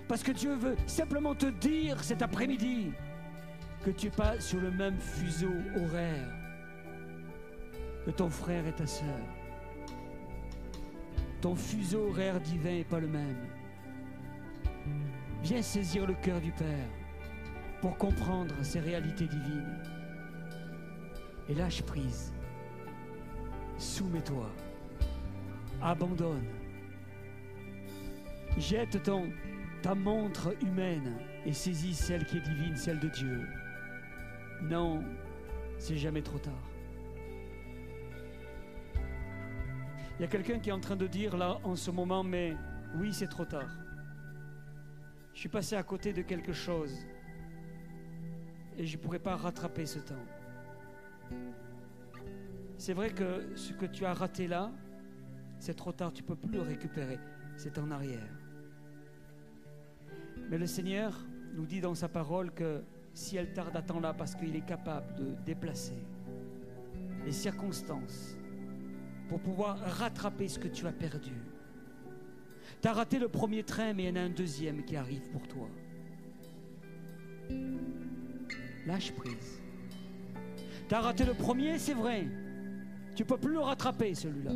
[0.07, 2.91] parce que Dieu veut simplement te dire cet après-midi
[3.85, 6.29] que tu n'es pas sur le même fuseau horaire
[8.05, 9.07] que ton frère et ta sœur.
[11.43, 13.49] Ton fuseau horaire divin n'est pas le même.
[15.41, 16.87] Viens saisir le cœur du Père
[17.81, 19.77] pour comprendre ces réalités divines.
[21.49, 22.33] Et lâche prise.
[23.77, 24.49] Soumets-toi.
[25.81, 26.47] Abandonne.
[28.57, 29.29] Jette ton,
[29.81, 33.41] ta montre humaine et saisis celle qui est divine, celle de Dieu.
[34.61, 35.03] Non,
[35.77, 36.72] c'est jamais trop tard.
[40.23, 42.55] Y a quelqu'un qui est en train de dire là en ce moment, mais
[42.95, 43.69] oui, c'est trop tard.
[45.33, 46.95] Je suis passé à côté de quelque chose
[48.77, 50.25] et je ne pourrais pas rattraper ce temps.
[52.77, 54.71] C'est vrai que ce que tu as raté là,
[55.59, 57.19] c'est trop tard, tu ne peux plus le récupérer.
[57.57, 58.29] C'est en arrière.
[60.49, 61.19] Mais le Seigneur
[61.53, 62.81] nous dit dans sa parole que
[63.13, 66.01] si elle tarde, attends-la parce qu'il est capable de déplacer
[67.25, 68.37] les circonstances
[69.29, 71.33] pour pouvoir rattraper ce que tu as perdu.
[72.81, 75.29] Tu as raté le premier train, mais il y en a un deuxième qui arrive
[75.29, 75.69] pour toi.
[78.85, 79.61] Lâche prise.
[80.87, 82.27] Tu as raté le premier, c'est vrai.
[83.15, 84.51] Tu peux plus le rattraper, celui-là.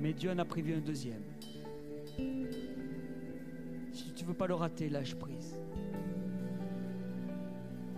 [0.00, 1.22] Mais Dieu en a prévu un deuxième.
[3.92, 5.58] Si tu veux pas le rater, lâche prise.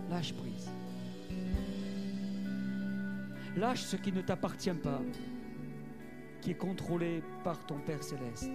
[0.09, 0.69] Lâche prise.
[3.55, 5.01] Lâche ce qui ne t'appartient pas,
[6.45, 8.51] qui est contrôlé par ton Père céleste.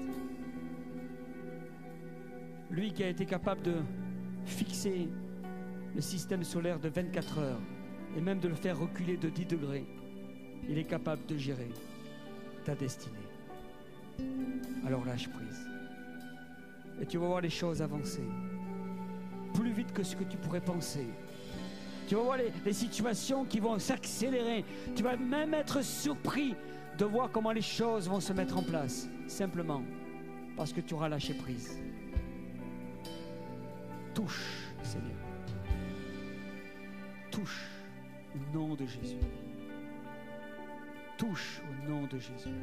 [2.70, 3.74] Lui qui a été capable de
[4.44, 5.08] fixer
[5.92, 7.60] le système solaire de 24 heures
[8.16, 9.84] et même de le faire reculer de 10 degrés,
[10.68, 11.68] il est capable de gérer
[12.64, 13.26] ta destinée.
[14.86, 15.66] Alors lâche prise.
[17.00, 18.22] Et tu vas voir les choses avancer.
[19.52, 21.08] Plus vite que ce que tu pourrais penser.
[22.06, 24.64] Tu vas voir les, les situations qui vont s'accélérer.
[24.94, 26.54] Tu vas même être surpris
[26.98, 29.08] de voir comment les choses vont se mettre en place.
[29.26, 29.82] Simplement
[30.56, 31.80] parce que tu auras lâché prise.
[34.14, 35.16] Touche, Seigneur.
[37.30, 37.66] Touche
[38.34, 39.16] au nom de Jésus.
[41.16, 42.54] Touche au nom de Jésus.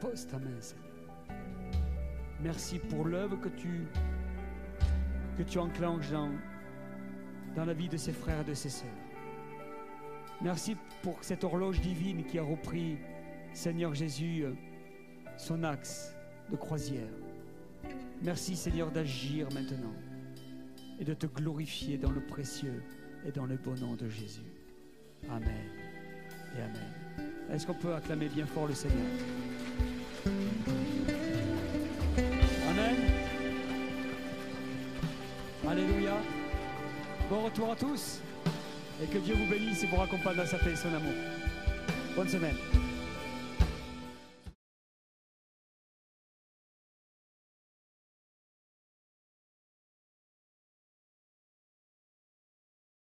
[0.00, 0.86] Pose ta main, Seigneur.
[2.40, 3.86] Merci pour l'œuvre que tu,
[5.38, 6.30] que tu enclenches dans,
[7.54, 9.05] dans la vie de ses frères et de ses sœurs.
[10.42, 12.98] Merci pour cette horloge divine qui a repris,
[13.52, 14.44] Seigneur Jésus,
[15.38, 16.14] son axe
[16.50, 17.08] de croisière.
[18.22, 19.94] Merci Seigneur d'agir maintenant
[20.98, 22.82] et de te glorifier dans le précieux
[23.26, 24.52] et dans le beau nom de Jésus.
[25.30, 25.66] Amen
[26.56, 27.28] et Amen.
[27.50, 29.06] Est-ce qu'on peut acclamer bien fort le Seigneur?
[32.68, 32.96] Amen.
[35.66, 36.16] Alléluia.
[37.28, 38.20] Bon retour à tous
[39.02, 41.14] et que Dieu vous bénisse et vous raccompagne dans sa paix et son amour.
[42.16, 42.56] Bonne semaine.